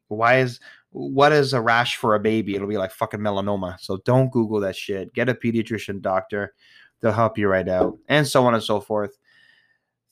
why 0.09 0.38
is 0.38 0.61
what 0.90 1.33
is 1.33 1.55
a 1.55 1.61
rash 1.61 1.96
for 1.96 2.14
a 2.14 2.20
baby? 2.20 2.55
It'll 2.55 2.68
be 2.68 2.78
like 2.78 2.92
fucking 2.92 3.20
melanoma. 3.20 3.81
So 3.81 3.98
don't 4.05 4.31
Google 4.31 4.61
that 4.61 4.76
shit. 4.76 5.12
Get 5.14 5.31
a 5.31 5.35
pediatrician 5.35 6.02
doctor. 6.02 6.52
They'll 7.00 7.12
help 7.12 7.37
you 7.37 7.48
right 7.48 7.68
out, 7.68 7.98
and 8.09 8.28
so 8.28 8.46
on 8.46 8.55
and 8.55 8.62
so 8.62 8.81
forth 8.81 9.16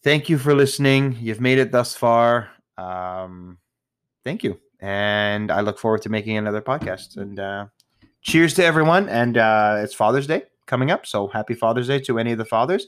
thank 0.02 0.28
you 0.28 0.38
for 0.38 0.54
listening. 0.54 1.16
You've 1.20 1.40
made 1.40 1.58
it 1.58 1.72
thus 1.72 1.94
far. 1.94 2.50
Um, 2.78 3.58
thank 4.24 4.42
you. 4.42 4.58
And 4.80 5.50
I 5.50 5.60
look 5.60 5.78
forward 5.78 6.02
to 6.02 6.08
making 6.08 6.36
another 6.36 6.62
podcast. 6.62 7.16
And 7.16 7.38
uh, 7.38 7.66
cheers 8.22 8.54
to 8.54 8.64
everyone. 8.64 9.08
And 9.08 9.36
uh, 9.36 9.80
it's 9.82 9.94
Father's 9.94 10.26
Day 10.26 10.44
coming 10.66 10.90
up. 10.90 11.06
So 11.06 11.28
happy 11.28 11.54
Father's 11.54 11.88
Day 11.88 12.00
to 12.00 12.18
any 12.18 12.32
of 12.32 12.38
the 12.38 12.44
fathers. 12.44 12.86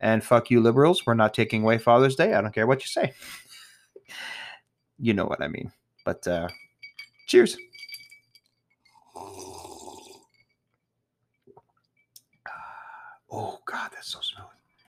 And 0.00 0.24
fuck 0.24 0.50
you, 0.50 0.60
liberals. 0.60 1.04
We're 1.06 1.14
not 1.14 1.34
taking 1.34 1.62
away 1.62 1.78
Father's 1.78 2.16
Day. 2.16 2.34
I 2.34 2.40
don't 2.40 2.54
care 2.54 2.66
what 2.66 2.80
you 2.80 2.88
say. 2.88 3.12
you 4.98 5.14
know 5.14 5.26
what 5.26 5.42
I 5.42 5.48
mean. 5.48 5.72
But 6.04 6.26
uh, 6.26 6.48
cheers. 7.26 7.56
Oh, 13.36 13.58
God, 13.66 13.90
that's 13.92 14.12
so 14.12 14.20
smooth. 14.20 14.53